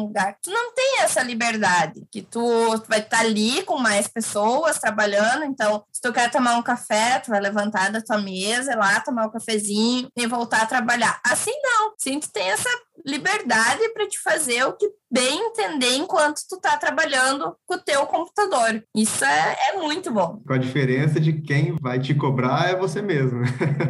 lugar, 0.00 0.38
tu 0.40 0.50
não 0.50 0.72
tem 0.72 1.02
essa 1.02 1.22
liberdade, 1.22 2.06
que 2.10 2.22
tu, 2.22 2.40
tu 2.78 2.88
vai 2.88 3.00
estar 3.00 3.18
tá 3.18 3.22
ali 3.22 3.62
com 3.64 3.76
mais 3.76 4.08
pessoas 4.08 4.78
trabalhando, 4.78 5.44
então 5.44 5.84
se 5.92 6.00
tu 6.00 6.10
quer 6.10 6.30
tomar 6.30 6.56
um 6.56 6.62
café, 6.62 7.18
tu 7.18 7.32
vai 7.32 7.40
levantar 7.40 7.92
da 7.92 8.00
tua 8.00 8.16
mesa, 8.16 8.72
ir 8.72 8.76
lá 8.76 9.00
tomar 9.00 9.26
um 9.26 9.30
cafezinho 9.30 10.08
e 10.16 10.26
voltar 10.26 10.62
a 10.62 10.66
trabalhar. 10.66 11.20
Assim 11.22 11.52
não. 11.62 11.92
Sim, 11.98 12.18
tu 12.20 12.30
tem 12.30 12.48
essa 12.50 12.70
liberdade 13.06 13.88
para 13.94 14.08
te 14.08 14.20
fazer 14.20 14.64
o 14.64 14.72
que 14.72 14.86
bem 15.10 15.38
entender 15.38 15.96
enquanto 15.96 16.40
tu 16.48 16.60
tá 16.60 16.76
trabalhando 16.76 17.54
com 17.64 17.74
o 17.74 17.80
teu 17.80 18.04
computador. 18.06 18.82
Isso 18.94 19.24
é, 19.24 19.56
é 19.70 19.76
muito 19.80 20.12
bom. 20.12 20.42
Com 20.46 20.52
a 20.52 20.58
diferença 20.58 21.20
de 21.20 21.32
quem 21.32 21.76
vai 21.80 22.00
te 22.00 22.14
cobrar 22.14 22.68
é 22.68 22.76
você 22.76 23.00
mesmo. 23.00 23.40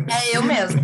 É 0.09 0.37
eu 0.37 0.43
mesmo. 0.43 0.81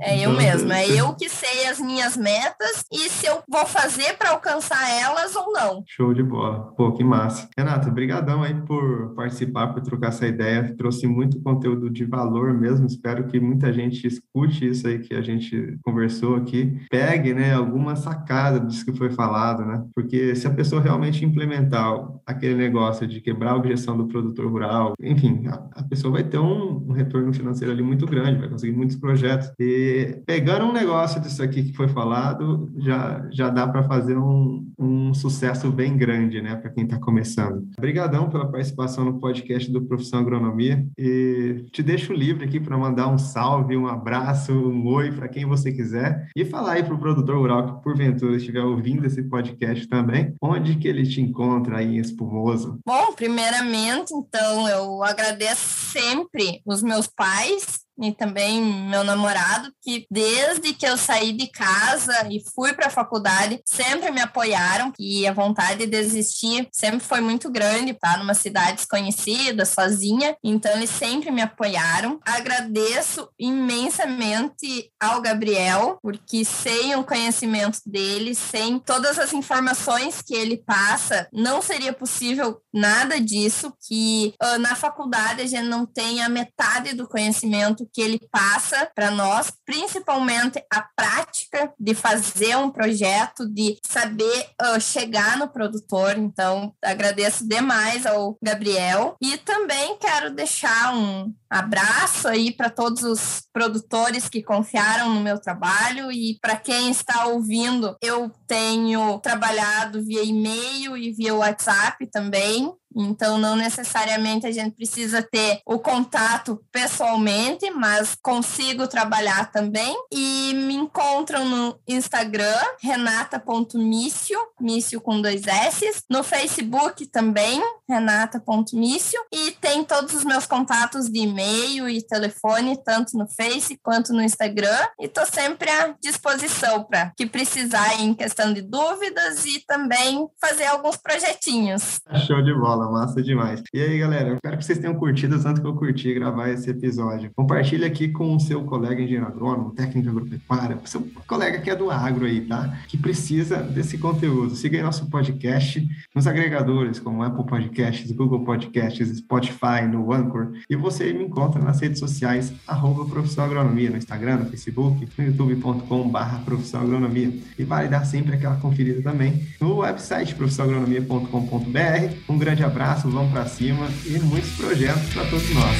É 0.00 0.16
eu 0.16 0.30
então, 0.30 0.36
mesmo. 0.36 0.72
É 0.72 0.86
eu 0.88 1.14
que 1.14 1.28
sei 1.28 1.66
as 1.66 1.80
minhas 1.80 2.16
metas 2.16 2.84
e 2.92 3.08
se 3.08 3.26
eu 3.26 3.42
vou 3.48 3.66
fazer 3.66 4.16
para 4.16 4.30
alcançar 4.30 4.88
elas 4.90 5.34
ou 5.34 5.52
não. 5.52 5.82
Show 5.86 6.14
de 6.14 6.22
bola. 6.22 6.72
Pô, 6.76 6.92
que 6.92 7.02
massa. 7.02 7.48
Renata, 7.56 7.90
brigadão 7.90 8.42
aí 8.42 8.54
por 8.62 9.14
participar, 9.14 9.68
por 9.68 9.82
trocar 9.82 10.08
essa 10.08 10.26
ideia. 10.26 10.74
Trouxe 10.76 11.06
muito 11.06 11.42
conteúdo 11.42 11.90
de 11.90 12.04
valor 12.04 12.54
mesmo. 12.54 12.86
Espero 12.86 13.26
que 13.26 13.40
muita 13.40 13.72
gente 13.72 14.06
escute 14.06 14.68
isso 14.68 14.86
aí 14.86 15.00
que 15.00 15.14
a 15.14 15.22
gente 15.22 15.78
conversou 15.82 16.36
aqui. 16.36 16.80
Pegue, 16.90 17.34
né, 17.34 17.55
alguma 17.56 17.96
sacada 17.96 18.60
disso 18.60 18.84
que 18.84 18.96
foi 18.96 19.10
falado, 19.10 19.64
né? 19.64 19.84
Porque 19.94 20.34
se 20.34 20.46
a 20.46 20.50
pessoa 20.50 20.80
realmente 20.80 21.24
implementar 21.24 22.06
aquele 22.26 22.54
negócio 22.54 23.06
de 23.06 23.20
quebrar 23.20 23.52
a 23.52 23.56
objeção 23.56 23.96
do 23.96 24.06
produtor 24.06 24.50
rural, 24.50 24.94
enfim, 25.00 25.46
a, 25.46 25.80
a 25.80 25.82
pessoa 25.84 26.12
vai 26.12 26.24
ter 26.24 26.38
um, 26.38 26.84
um, 26.88 26.92
retorno 26.92 27.32
financeiro 27.32 27.72
ali 27.72 27.82
muito 27.82 28.06
grande, 28.06 28.40
vai 28.40 28.48
conseguir 28.48 28.76
muitos 28.76 28.96
projetos. 28.96 29.50
E 29.58 30.20
pegando 30.26 30.64
um 30.64 30.72
negócio 30.72 31.20
disso 31.20 31.42
aqui 31.42 31.62
que 31.62 31.76
foi 31.76 31.88
falado, 31.88 32.70
já, 32.78 33.28
já 33.32 33.48
dá 33.48 33.66
para 33.66 33.84
fazer 33.84 34.16
um, 34.16 34.66
um 34.78 35.14
sucesso 35.14 35.70
bem 35.70 35.96
grande, 35.96 36.42
né, 36.42 36.56
para 36.56 36.70
quem 36.70 36.84
está 36.84 36.98
começando. 36.98 37.68
Obrigadão 37.78 38.28
pela 38.28 38.50
participação 38.50 39.04
no 39.04 39.20
podcast 39.20 39.70
do 39.70 39.82
Profissão 39.82 40.20
Agronomia 40.20 40.86
e 40.98 41.64
te 41.70 41.82
deixo 41.82 42.12
livre 42.12 42.44
aqui 42.44 42.58
para 42.58 42.76
mandar 42.76 43.08
um 43.08 43.18
salve, 43.18 43.76
um 43.76 43.86
abraço, 43.86 44.52
um 44.52 44.86
oi 44.86 45.12
para 45.12 45.28
quem 45.28 45.44
você 45.44 45.72
quiser 45.72 46.28
e 46.34 46.44
falar 46.44 46.72
aí 46.72 46.82
para 46.82 46.94
o 46.94 46.98
produtor 46.98 47.36
rural 47.46 47.76
que 47.76 47.82
porventura 47.82 48.36
estiver 48.36 48.62
ouvindo 48.62 49.06
esse 49.06 49.22
podcast 49.22 49.86
também, 49.86 50.34
onde 50.42 50.76
que 50.76 50.88
ele 50.88 51.04
te 51.04 51.20
encontra 51.20 51.78
aí 51.78 51.96
em 51.96 52.00
Espumoso? 52.00 52.80
Bom, 52.84 53.12
primeiramente, 53.12 54.12
então, 54.12 54.68
eu 54.68 55.02
agradeço 55.04 55.92
sempre 55.92 56.60
os 56.66 56.82
meus 56.82 57.06
pais 57.06 57.85
e 58.00 58.12
também 58.12 58.62
meu 58.62 59.02
namorado, 59.04 59.70
que 59.82 60.06
desde 60.10 60.72
que 60.72 60.86
eu 60.86 60.96
saí 60.96 61.32
de 61.32 61.46
casa 61.48 62.26
e 62.30 62.42
fui 62.54 62.72
para 62.72 62.86
a 62.86 62.90
faculdade, 62.90 63.60
sempre 63.64 64.10
me 64.10 64.20
apoiaram 64.20 64.92
e 64.98 65.26
a 65.26 65.32
vontade 65.32 65.80
de 65.80 65.86
desistir 65.86 66.68
sempre 66.72 67.00
foi 67.00 67.20
muito 67.20 67.50
grande, 67.50 67.94
tá? 67.94 68.16
Numa 68.16 68.34
cidade 68.34 68.76
desconhecida, 68.76 69.64
sozinha, 69.64 70.36
então 70.42 70.72
eles 70.72 70.90
sempre 70.90 71.30
me 71.30 71.42
apoiaram. 71.42 72.20
Agradeço 72.24 73.28
imensamente 73.38 74.90
ao 75.00 75.20
Gabriel, 75.20 75.98
porque 76.02 76.44
sem 76.44 76.94
o 76.96 77.04
conhecimento 77.04 77.80
dele, 77.86 78.34
sem 78.34 78.78
todas 78.78 79.18
as 79.18 79.32
informações 79.32 80.22
que 80.22 80.34
ele 80.34 80.58
passa, 80.58 81.28
não 81.32 81.62
seria 81.62 81.92
possível 81.92 82.60
nada 82.72 83.20
disso, 83.20 83.72
que 83.86 84.34
uh, 84.42 84.58
na 84.58 84.74
faculdade 84.74 85.42
a 85.42 85.46
gente 85.46 85.68
não 85.68 85.86
tem 85.86 86.22
a 86.22 86.28
metade 86.28 86.94
do 86.94 87.08
conhecimento 87.08 87.85
que 87.92 88.00
ele 88.00 88.20
passa 88.30 88.90
para 88.94 89.10
nós, 89.10 89.52
principalmente 89.64 90.62
a 90.72 90.82
prática 90.96 91.72
de 91.78 91.94
fazer 91.94 92.56
um 92.56 92.70
projeto, 92.70 93.48
de 93.48 93.78
saber 93.84 94.46
uh, 94.60 94.80
chegar 94.80 95.36
no 95.38 95.48
produtor. 95.48 96.16
Então, 96.18 96.72
agradeço 96.82 97.46
demais 97.46 98.06
ao 98.06 98.36
Gabriel 98.42 99.16
e 99.20 99.36
também 99.38 99.96
quero 99.98 100.30
deixar 100.30 100.94
um 100.94 101.32
abraço 101.48 102.28
aí 102.28 102.52
para 102.52 102.70
todos 102.70 103.02
os 103.02 103.42
produtores 103.52 104.28
que 104.28 104.42
confiaram 104.42 105.14
no 105.14 105.20
meu 105.20 105.38
trabalho 105.38 106.10
e 106.10 106.38
para 106.40 106.56
quem 106.56 106.90
está 106.90 107.26
ouvindo, 107.26 107.96
eu 108.02 108.30
tenho 108.46 109.18
trabalhado 109.20 110.02
via 110.02 110.22
e-mail 110.24 110.96
e 110.96 111.12
via 111.12 111.34
WhatsApp 111.34 112.06
também. 112.10 112.72
Então, 112.96 113.36
não 113.38 113.54
necessariamente 113.54 114.46
a 114.46 114.50
gente 114.50 114.74
precisa 114.74 115.22
ter 115.22 115.60
o 115.66 115.78
contato 115.78 116.64
pessoalmente, 116.72 117.70
mas 117.70 118.14
consigo 118.14 118.88
trabalhar 118.88 119.50
também. 119.52 119.94
E 120.10 120.54
me 120.54 120.74
encontram 120.74 121.44
no 121.44 121.78
Instagram, 121.86 122.56
renata.mício, 122.80 124.38
mício 124.60 125.00
com 125.00 125.20
dois 125.20 125.46
S. 125.46 125.84
No 126.08 126.24
Facebook 126.24 127.06
também, 127.06 127.62
renata.mício. 127.88 129.20
E 129.32 129.50
tem 129.52 129.84
todos 129.84 130.14
os 130.14 130.24
meus 130.24 130.46
contatos 130.46 131.10
de 131.10 131.20
e-mail 131.20 131.88
e 131.88 132.02
telefone, 132.02 132.82
tanto 132.82 133.16
no 133.16 133.26
Face 133.28 133.78
quanto 133.82 134.12
no 134.12 134.22
Instagram. 134.22 134.86
E 134.98 135.06
estou 135.06 135.26
sempre 135.26 135.68
à 135.70 135.94
disposição 136.02 136.84
para 136.84 137.12
que 137.16 137.26
precisar 137.26 138.00
em 138.00 138.14
questão 138.14 138.52
de 138.52 138.62
dúvidas 138.62 139.44
e 139.44 139.60
também 139.66 140.26
fazer 140.40 140.66
alguns 140.66 140.96
projetinhos. 140.96 142.00
Show 142.26 142.42
de 142.42 142.54
bola 142.54 142.85
massa 142.90 143.22
demais. 143.22 143.62
E 143.72 143.80
aí, 143.80 143.98
galera, 143.98 144.34
espero 144.34 144.58
que 144.58 144.64
vocês 144.64 144.78
tenham 144.78 144.94
curtido 144.94 145.40
tanto 145.42 145.60
que 145.60 145.66
eu 145.66 145.74
curti 145.74 146.12
gravar 146.14 146.50
esse 146.50 146.70
episódio. 146.70 147.30
Compartilha 147.34 147.86
aqui 147.86 148.08
com 148.08 148.34
o 148.34 148.40
seu 148.40 148.64
colega 148.64 149.00
engenheiro 149.00 149.26
agrônomo, 149.26 149.74
técnico 149.74 150.08
agropecuária, 150.08 150.78
seu 150.84 151.06
colega 151.26 151.60
que 151.60 151.70
é 151.70 151.76
do 151.76 151.90
agro 151.90 152.26
aí, 152.26 152.40
tá? 152.42 152.78
Que 152.88 152.96
precisa 152.96 153.62
desse 153.62 153.98
conteúdo. 153.98 154.54
Siga 154.54 154.76
aí 154.78 154.82
nosso 154.82 155.08
podcast 155.10 155.86
nos 156.14 156.26
agregadores 156.26 156.98
como 156.98 157.22
Apple 157.22 157.46
Podcasts, 157.46 158.10
Google 158.12 158.44
Podcasts, 158.44 159.18
Spotify, 159.18 159.86
no 159.90 160.12
Anchor. 160.12 160.52
E 160.68 160.76
você 160.76 161.12
me 161.12 161.24
encontra 161.24 161.62
nas 161.62 161.80
redes 161.80 161.98
sociais, 161.98 162.52
arroba 162.66 163.04
Profissão 163.04 163.44
Agronomia, 163.44 163.90
no 163.90 163.96
Instagram, 163.96 164.38
no 164.38 164.46
Facebook, 164.46 165.08
no 165.18 165.24
youtube.com 165.24 166.10
Profissão 166.44 166.82
Agronomia. 166.82 167.32
E 167.58 167.64
vale 167.64 167.88
dar 167.88 168.04
sempre 168.04 168.34
aquela 168.34 168.56
conferida 168.56 169.02
também 169.02 169.46
no 169.60 169.78
website 169.78 170.34
profissionagronomia.com.br. 170.34 172.14
Um 172.28 172.38
grande 172.38 172.62
abraço, 172.76 173.08
vamos 173.08 173.32
para 173.32 173.46
cima 173.46 173.88
e 174.04 174.18
muitos 174.18 174.50
projetos 174.50 175.14
para 175.14 175.24
todos 175.30 175.50
nós. 175.54 175.76